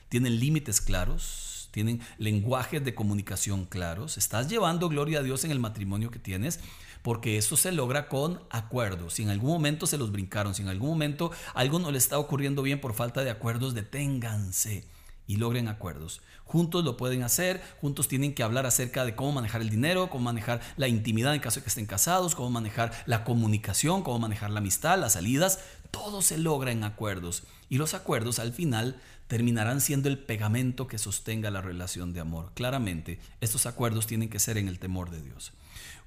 ¿Tienen 0.10 0.40
límites 0.40 0.82
claros? 0.82 1.56
tienen 1.76 2.00
lenguajes 2.18 2.86
de 2.86 2.96
comunicación 2.96 3.66
claros, 3.66 4.18
estás 4.18 4.48
llevando 4.48 4.88
gloria 4.88 5.20
a 5.20 5.24
Dios 5.24 5.44
en 5.44 5.52
el 5.52 5.60
matrimonio 5.60 6.10
que 6.10 6.20
tienes, 6.20 6.62
porque 7.02 7.38
eso 7.38 7.58
se 7.58 7.74
logra 7.74 8.08
con 8.08 8.40
acuerdos. 8.50 9.16
Si 9.16 9.24
en 9.24 9.30
algún 9.30 9.52
momento 9.52 9.86
se 9.86 9.98
los 9.98 10.14
brincaron, 10.14 10.56
si 10.56 10.62
en 10.62 10.70
algún 10.70 10.88
momento 10.88 11.32
algo 11.54 11.80
no 11.80 11.92
le 11.92 11.98
está 11.98 12.18
ocurriendo 12.18 12.62
bien 12.62 12.80
por 12.80 12.94
falta 12.94 13.26
de 13.26 13.30
acuerdos, 13.30 13.74
deténganse 13.74 14.86
y 15.28 15.38
logren 15.38 15.68
acuerdos. 15.68 16.22
Juntos 16.44 16.84
lo 16.84 16.98
pueden 16.98 17.24
hacer, 17.24 17.62
juntos 17.82 18.08
tienen 18.08 18.36
que 18.36 18.44
hablar 18.44 18.66
acerca 18.66 19.06
de 19.06 19.16
cómo 19.16 19.32
manejar 19.32 19.62
el 19.62 19.70
dinero, 19.70 20.10
cómo 20.10 20.26
manejar 20.26 20.62
la 20.78 20.88
intimidad 20.88 21.34
en 21.34 21.42
caso 21.42 21.60
de 21.60 21.64
que 21.64 21.70
estén 21.70 21.88
casados, 21.88 22.36
cómo 22.36 22.50
manejar 22.50 22.92
la 23.06 23.24
comunicación, 23.24 24.04
cómo 24.04 24.20
manejar 24.20 24.52
la 24.52 24.60
amistad, 24.60 25.00
las 25.00 25.14
salidas. 25.14 25.60
Todo 25.92 26.22
se 26.22 26.38
logra 26.38 26.72
en 26.72 26.84
acuerdos 26.84 27.44
y 27.70 27.78
los 27.78 27.94
acuerdos 27.94 28.40
al 28.40 28.54
final 28.54 29.02
terminarán 29.28 29.82
siendo 29.82 30.08
el 30.08 30.20
pegamento 30.20 30.88
que 30.88 31.00
sostenga 31.00 31.50
la 31.50 31.62
relación 31.62 32.14
de 32.14 32.20
amor. 32.20 32.52
Claramente, 32.54 33.20
estos 33.42 33.66
acuerdos 33.66 34.06
tienen 34.06 34.30
que 34.30 34.40
ser 34.40 34.58
en 34.58 34.68
el 34.68 34.78
temor 34.78 35.10
de 35.10 35.22
Dios. 35.22 35.52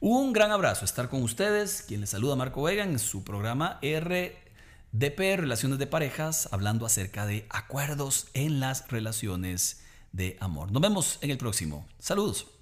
Un 0.01 0.33
gran 0.33 0.53
abrazo, 0.53 0.85
estar 0.85 1.09
con 1.09 1.25
ustedes. 1.25 1.83
Quien 1.83 2.01
les 2.01 2.11
saluda 2.11 2.37
Marco 2.37 2.63
Vega 2.63 2.85
en 2.85 2.99
su 3.01 3.25
programa 3.25 3.79
RDP, 4.99 5.37
Relaciones 5.39 5.79
de 5.79 5.87
Parejas, 5.87 6.49
hablando 6.51 6.85
acerca 6.85 7.25
de 7.25 7.47
acuerdos 7.51 8.27
en 8.35 8.59
las 8.59 8.89
relaciones 8.89 9.81
de 10.11 10.37
amor. 10.41 10.73
Nos 10.73 10.83
vemos 10.83 11.19
en 11.21 11.31
el 11.31 11.39
próximo. 11.39 11.87
Saludos. 12.01 12.58